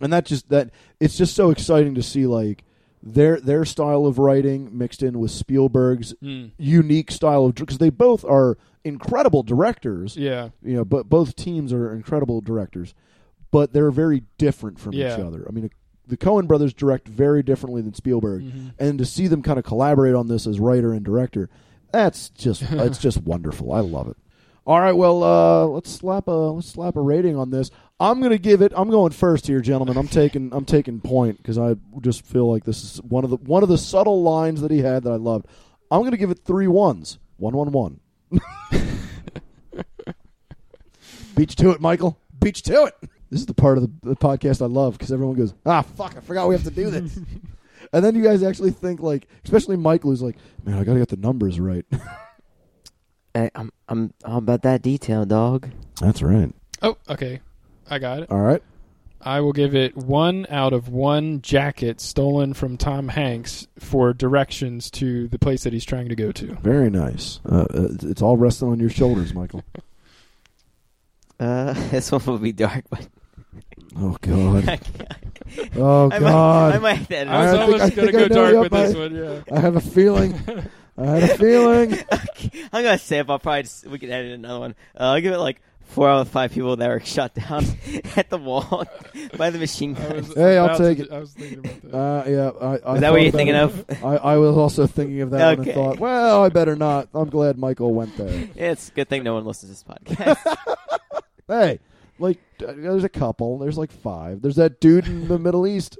[0.00, 2.64] and that just that it's just so exciting to see like
[3.02, 6.50] their their style of writing mixed in with Spielberg's Mm.
[6.58, 10.16] unique style of because they both are incredible directors.
[10.16, 12.94] Yeah, You know, but both teams are incredible directors,
[13.50, 15.14] but they're very different from Yeah.
[15.14, 15.46] each other.
[15.48, 15.70] I mean,
[16.10, 18.72] the Coen brothers direct very differently than Spielberg Mhm.
[18.78, 21.48] and to see them kind of collaborate on this as writer and director,
[21.92, 23.72] that's just it's just wonderful.
[23.72, 24.16] I love it.
[24.66, 27.70] All right, well, uh, let's slap a let's slap a rating on this.
[27.98, 28.72] I'm gonna give it.
[28.76, 29.96] I'm going first here, gentlemen.
[29.96, 33.36] I'm taking I'm taking point because I just feel like this is one of the
[33.36, 35.46] one of the subtle lines that he had that I loved.
[35.90, 37.18] I'm gonna give it three ones.
[37.38, 38.00] One one one.
[41.34, 42.18] Beach to it, Michael.
[42.38, 42.94] Beach to it.
[43.30, 46.16] This is the part of the, the podcast I love because everyone goes, ah, fuck,
[46.16, 47.16] I forgot we have to do this.
[47.92, 51.08] and then you guys actually think like, especially Michael, who's like, man, I gotta get
[51.08, 51.86] the numbers right.
[53.34, 55.70] Hey, I'm I'm all about that detail, dog.
[56.00, 56.52] That's right.
[56.82, 57.40] Oh, okay,
[57.88, 58.30] I got it.
[58.30, 58.62] All right.
[59.22, 64.90] I will give it one out of one jacket stolen from Tom Hanks for directions
[64.92, 66.54] to the place that he's trying to go to.
[66.62, 67.38] Very nice.
[67.44, 69.62] Uh, uh, it's all resting on your shoulders, Michael.
[71.38, 73.08] Uh, this one will be dark, but
[73.96, 74.68] Oh God.
[74.68, 74.78] I,
[75.76, 76.74] Oh might, God.
[76.74, 78.34] I might have to edit I was I think- almost I going to think go
[78.52, 79.14] dark with this I- one.
[79.16, 79.56] Yeah.
[79.56, 80.34] I have a feeling.
[80.96, 81.92] I had a feeling.
[82.72, 84.74] I'm gonna say if I'll probably just, we can edit another one.
[84.98, 87.64] Uh, I'll give it like four out of five people that were shot down
[88.16, 88.84] at the wall
[89.36, 90.16] by the machine gun.
[90.18, 91.10] was Hey, I'll about to take it.
[91.10, 91.96] I was thinking about that.
[91.96, 92.50] Uh, yeah.
[92.60, 93.62] I, I Is that what you're about thinking it.
[93.62, 94.04] of?
[94.04, 95.70] I, I was also thinking of that one Okay.
[95.72, 97.08] and thought, well, I better not.
[97.14, 98.48] I'm glad Michael went there.
[98.54, 100.56] It's a good thing no one listens to this podcast.
[101.48, 101.80] Hey,
[102.20, 103.58] like, there's a couple.
[103.58, 104.42] There's like five.
[104.42, 105.98] There's that dude in the Middle East,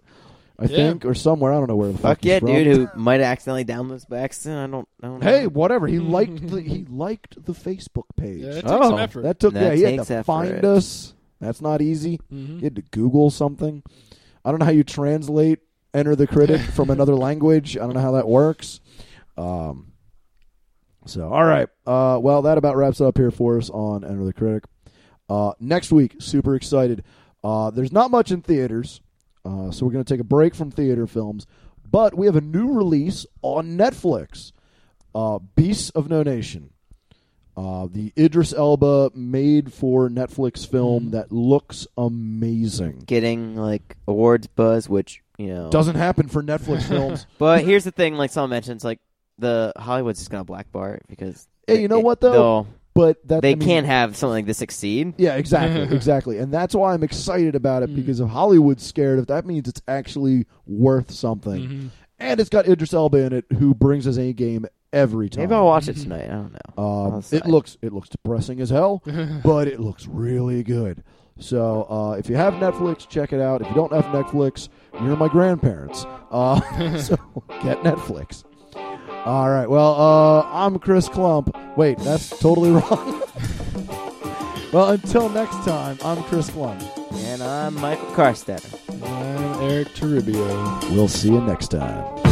[0.58, 0.76] I Yeah.
[0.76, 1.52] think, or somewhere.
[1.52, 2.02] I don't know where the fuck.
[2.02, 2.48] Fuck he's yeah, from.
[2.48, 4.58] dude, who might accidentally downloaded this by accident.
[4.60, 5.26] I don't, I don't know.
[5.26, 5.86] Hey, whatever.
[5.86, 8.40] He liked the he liked the Facebook page.
[8.42, 9.22] Yeah, it takes Oh, some effort.
[9.22, 9.74] That took That yeah.
[9.74, 10.24] He had takes to effort.
[10.26, 11.14] find us.
[11.40, 12.20] That's not easy.
[12.30, 13.82] You had to Google something.
[14.44, 15.60] I don't know how you translate
[15.94, 17.76] "Enter the Critic" from another language.
[17.76, 18.80] I don't know how that works.
[19.38, 19.86] Um.
[21.06, 21.66] So, all right.
[21.86, 24.64] Uh, well, that about wraps it up here for us on "Enter the Critic."
[25.30, 27.04] Uh, next week, super excited.
[27.44, 29.00] Uh, there's not much in theaters,
[29.44, 31.46] uh, so we're going to take a break from theater films.
[31.88, 34.52] But we have a new release on Netflix,
[35.14, 36.70] uh, "Beasts of No Nation."
[37.56, 43.02] Uh, the Idris Elba made for Netflix film that looks amazing.
[43.06, 47.26] Getting like awards buzz, which you know Doesn't happen for Netflix films.
[47.38, 48.98] But here's the thing, like someone mentions, like
[49.38, 52.66] the Hollywood's just gonna blackbar it because Hey, you know it- what, though?
[52.95, 55.14] They'll- But that they I mean- can't have something like this succeed.
[55.16, 57.97] Yeah, exactly, exactly, and that's why I'm excited about it Mm.
[57.97, 61.88] because if Hollywood's scared, if that means it's actually worth something, Mhm.
[62.18, 65.43] and it's got Idris Elba in it, who brings his A game every time.
[65.45, 66.24] Maybe I'll watch it tonight.
[66.24, 66.82] I don't know.
[66.82, 69.03] Um, it looks it looks depressing as hell,
[69.45, 71.03] but it looks really good.
[71.38, 73.62] So uh, if you have Netflix, check it out.
[73.62, 74.68] If you don't have Netflix,
[75.03, 76.05] you're my grandparents.
[76.30, 76.61] Uh,
[76.99, 77.16] so
[77.62, 78.45] get Netflix.
[79.24, 79.68] All right.
[79.68, 81.54] Well, uh, I'm Chris Klump.
[81.76, 83.22] Wait, that's totally wrong.
[84.72, 86.82] well, until next time, I'm Chris Klump.
[87.24, 88.78] And I'm Michael Karstetter.
[89.04, 90.90] I'm Eric Toribio.
[90.92, 92.29] We'll see you next time.